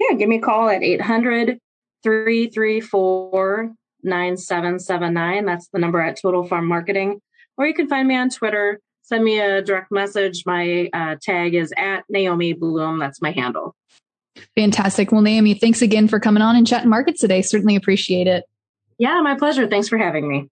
Yeah, 0.00 0.16
give 0.16 0.28
me 0.28 0.38
a 0.38 0.40
call 0.40 0.68
at 0.68 0.82
800 0.82 1.58
334 2.02 3.72
9779. 4.02 5.44
That's 5.46 5.68
the 5.68 5.78
number 5.78 6.00
at 6.00 6.20
Total 6.20 6.44
Farm 6.44 6.66
Marketing. 6.66 7.20
Or 7.56 7.66
you 7.66 7.74
can 7.74 7.88
find 7.88 8.06
me 8.06 8.16
on 8.16 8.30
Twitter. 8.30 8.80
Send 9.02 9.24
me 9.24 9.38
a 9.38 9.62
direct 9.62 9.90
message. 9.90 10.44
My 10.46 10.88
uh, 10.92 11.16
tag 11.20 11.54
is 11.54 11.72
at 11.76 12.04
Naomi 12.08 12.54
Blohm. 12.54 12.98
That's 12.98 13.20
my 13.20 13.30
handle. 13.30 13.74
Fantastic. 14.56 15.12
Well, 15.12 15.20
Naomi, 15.20 15.54
thanks 15.54 15.82
again 15.82 16.08
for 16.08 16.18
coming 16.18 16.42
on 16.42 16.56
and 16.56 16.66
chatting 16.66 16.90
markets 16.90 17.20
today. 17.20 17.42
Certainly 17.42 17.76
appreciate 17.76 18.26
it. 18.26 18.44
Yeah, 18.98 19.20
my 19.22 19.34
pleasure. 19.34 19.66
Thanks 19.66 19.88
for 19.88 19.98
having 19.98 20.28
me. 20.28 20.48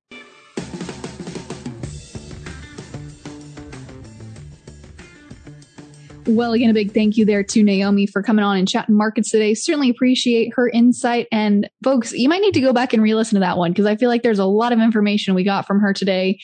Well, 6.26 6.52
again, 6.52 6.70
a 6.70 6.74
big 6.74 6.92
thank 6.92 7.16
you 7.16 7.24
there 7.24 7.42
to 7.42 7.62
Naomi 7.62 8.06
for 8.06 8.22
coming 8.22 8.44
on 8.44 8.56
and 8.56 8.68
chatting 8.68 8.96
markets 8.96 9.30
today. 9.30 9.54
Certainly 9.54 9.90
appreciate 9.90 10.52
her 10.54 10.68
insight. 10.68 11.26
And 11.32 11.68
folks, 11.82 12.12
you 12.12 12.28
might 12.28 12.42
need 12.42 12.54
to 12.54 12.61
go 12.61 12.72
back 12.72 12.92
and 12.92 13.02
re 13.02 13.14
listen 13.14 13.37
to 13.37 13.40
that 13.40 13.58
one 13.58 13.72
because 13.72 13.87
I 13.87 13.96
feel 13.96 14.08
like 14.08 14.22
there's 14.22 14.38
a 14.38 14.44
lot 14.44 14.72
of 14.72 14.78
information 14.78 15.35
we 15.35 15.42
got 15.42 15.66
from 15.66 15.80
her 15.80 15.92
today. 15.92 16.38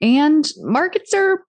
And 0.00 0.48
markets 0.58 1.12
are 1.12 1.42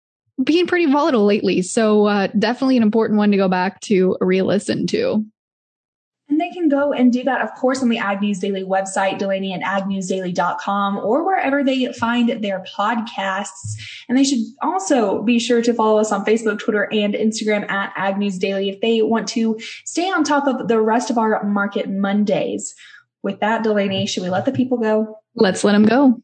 being 0.44 0.66
pretty 0.66 0.92
volatile 0.92 1.26
lately. 1.26 1.62
So, 1.62 2.08
uh, 2.08 2.28
definitely 2.38 2.78
an 2.78 2.84
important 2.84 3.18
one 3.18 3.32
to 3.32 3.38
go 3.38 3.48
back 3.48 3.80
to 3.82 4.18
re 4.20 4.42
listen 4.42 4.88
to. 4.88 5.24
And 6.28 6.42
they 6.42 6.50
can 6.50 6.70
go 6.70 6.92
and 6.92 7.14
do 7.14 7.24
that, 7.24 7.42
of 7.42 7.54
course, 7.54 7.84
on 7.84 7.90
the 7.90 8.00
Ag 8.00 8.22
News 8.22 8.40
Daily 8.40 8.64
website, 8.64 9.20
Delaney 9.20 9.54
at 9.54 9.62
agnewsdaily.com, 9.62 10.98
or 10.98 11.24
wherever 11.24 11.64
they 11.64 11.94
find 11.94 12.44
their 12.44 12.64
podcasts. 12.76 13.76
And 14.10 14.18
they 14.18 14.24
should 14.24 14.40
also 14.62 15.22
be 15.22 15.38
sure 15.38 15.62
to 15.62 15.74
follow 15.74 16.00
us 16.00 16.12
on 16.12 16.26
Facebook, 16.26 16.58
Twitter, 16.58 16.92
and 16.92 17.14
Instagram 17.14 17.70
at 17.70 17.94
Ag 17.96 18.18
News 18.18 18.40
Daily 18.40 18.70
if 18.70 18.82
they 18.82 19.04
want 19.04 19.28
to 19.30 19.60
stay 19.86 20.10
on 20.10 20.24
top 20.24 20.48
of 20.48 20.68
the 20.68 20.82
rest 20.82 21.12
of 21.12 21.20
our 21.20 21.44
Market 21.44 21.90
Mondays. 21.90 22.74
With 23.22 23.40
that, 23.42 23.64
Delaney, 23.64 24.08
should 24.08 24.24
we 24.24 24.30
let 24.30 24.46
the 24.46 24.52
people 24.52 24.78
go? 24.78 25.20
Let's 25.36 25.64
let 25.64 25.74
them 25.74 25.86
go. 25.86 26.22